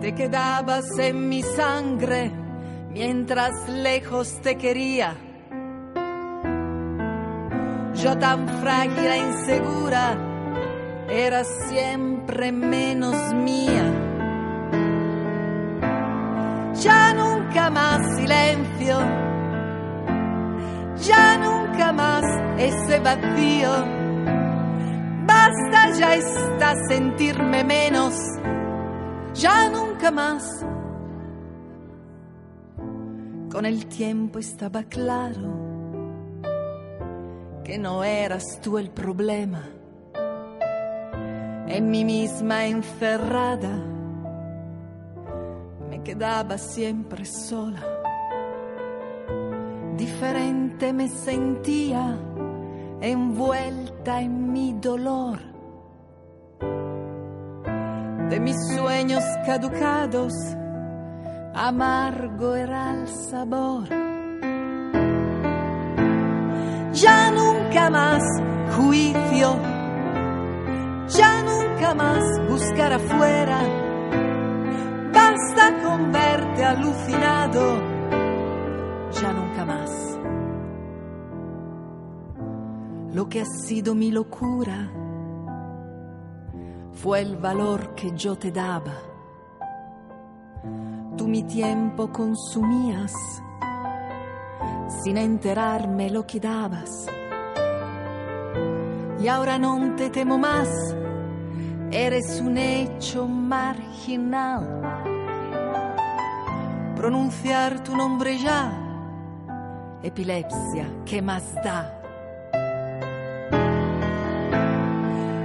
Te 0.00 0.14
quedabas 0.14 0.96
en 0.96 1.28
sangre 1.42 2.30
mientras 2.92 3.68
lejos 3.68 4.40
te 4.42 4.56
quería. 4.56 5.16
Yo 7.94 8.16
tan 8.16 8.48
frágil 8.60 9.06
e 9.06 9.18
insegura, 9.18 10.16
era 11.10 11.42
siempre 11.42 12.52
menos 12.52 13.34
mía. 13.34 14.06
Ya 16.80 17.14
más 17.14 17.25
ya 20.96 21.38
nunca 21.38 21.92
más 21.92 22.24
ese 22.58 22.98
vacío. 23.00 23.70
Basta 25.26 25.90
ya 25.98 26.14
está 26.14 26.74
sentirme 26.88 27.64
menos, 27.64 28.14
ya 29.34 29.68
nunca 29.68 30.10
más 30.10 30.64
con 33.50 33.64
el 33.64 33.86
tiempo 33.86 34.38
estaba 34.38 34.82
claro 34.84 35.66
que 37.64 37.78
no 37.78 38.04
eras 38.04 38.60
tú 38.62 38.78
el 38.78 38.90
problema. 38.90 39.62
En 41.66 41.90
mí 41.90 42.04
misma 42.04 42.66
encerrada 42.66 43.76
me 45.88 46.02
quedaba 46.02 46.58
siempre 46.58 47.24
sola. 47.24 47.95
Diferente 49.96 50.92
me 50.92 51.08
sentía 51.08 52.18
envuelta 53.00 54.20
en 54.20 54.52
mi 54.52 54.72
dolor. 54.74 55.38
De 58.28 58.40
mis 58.40 58.56
sueños 58.74 59.24
caducados 59.44 60.32
amargo 61.54 62.54
era 62.54 62.92
el 62.94 63.08
sabor. 63.08 63.88
Ya 66.92 67.30
nunca 67.30 67.90
más 67.90 68.22
juicio, 68.76 69.56
ya 71.08 71.42
nunca 71.42 71.94
más 71.94 72.22
buscar 72.48 72.92
afuera, 72.92 73.60
basta 75.12 75.82
con 75.82 76.12
verte 76.12 76.64
alucinado, 76.64 77.95
Lo 83.12 83.28
que 83.28 83.40
ha 83.40 83.46
sido 83.46 83.94
mi 83.94 84.10
locura 84.10 84.90
fue 86.92 87.20
el 87.20 87.36
valor 87.36 87.94
que 87.94 88.12
yo 88.14 88.36
te 88.36 88.50
daba 88.52 88.92
tú 91.16 91.26
mi 91.26 91.42
tiempo 91.44 92.12
consumías, 92.12 93.12
sin 95.02 95.16
enterarme 95.16 96.10
lo 96.10 96.26
que 96.26 96.40
dabas. 96.40 97.06
Y 99.18 99.28
ahora 99.28 99.58
no 99.58 99.94
te 99.96 100.10
temo 100.10 100.36
más, 100.36 100.68
eres 101.90 102.40
un 102.40 102.58
hecho 102.58 103.26
marginal. 103.26 104.82
Pronunciar 106.94 107.82
tu 107.82 107.96
nombre 107.96 108.38
ya, 108.38 108.72
epilepsia, 110.06 110.88
¿qué 111.04 111.20
más 111.20 111.42
da? 111.64 111.92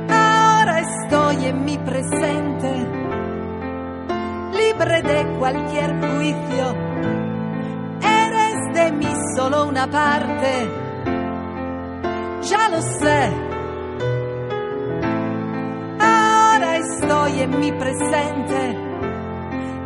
Ahora 0.09 0.79
estoy 0.79 1.45
en 1.45 1.65
mi 1.65 1.77
presente 1.79 2.85
libre 4.53 5.01
de 5.01 5.37
cualquier 5.39 5.89
juicio. 5.99 6.75
Eres 8.01 8.73
de 8.73 8.91
mí 8.91 9.13
solo 9.35 9.67
una 9.67 9.89
parte, 9.89 10.69
ya 12.43 12.69
lo 12.69 12.81
sé. 12.81 13.31
Ahora 15.99 16.77
estoy 16.77 17.39
en 17.41 17.59
mi 17.59 17.71
presente, 17.71 18.77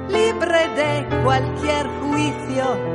libre 0.10 0.68
de 0.76 1.24
cualquier 1.24 1.88
juicio. 2.02 2.95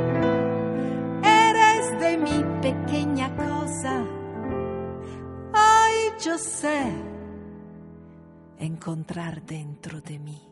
Yo 6.31 6.37
encontrar 8.57 9.45
dentro 9.45 9.99
de 9.99 10.17
mí. 10.17 10.50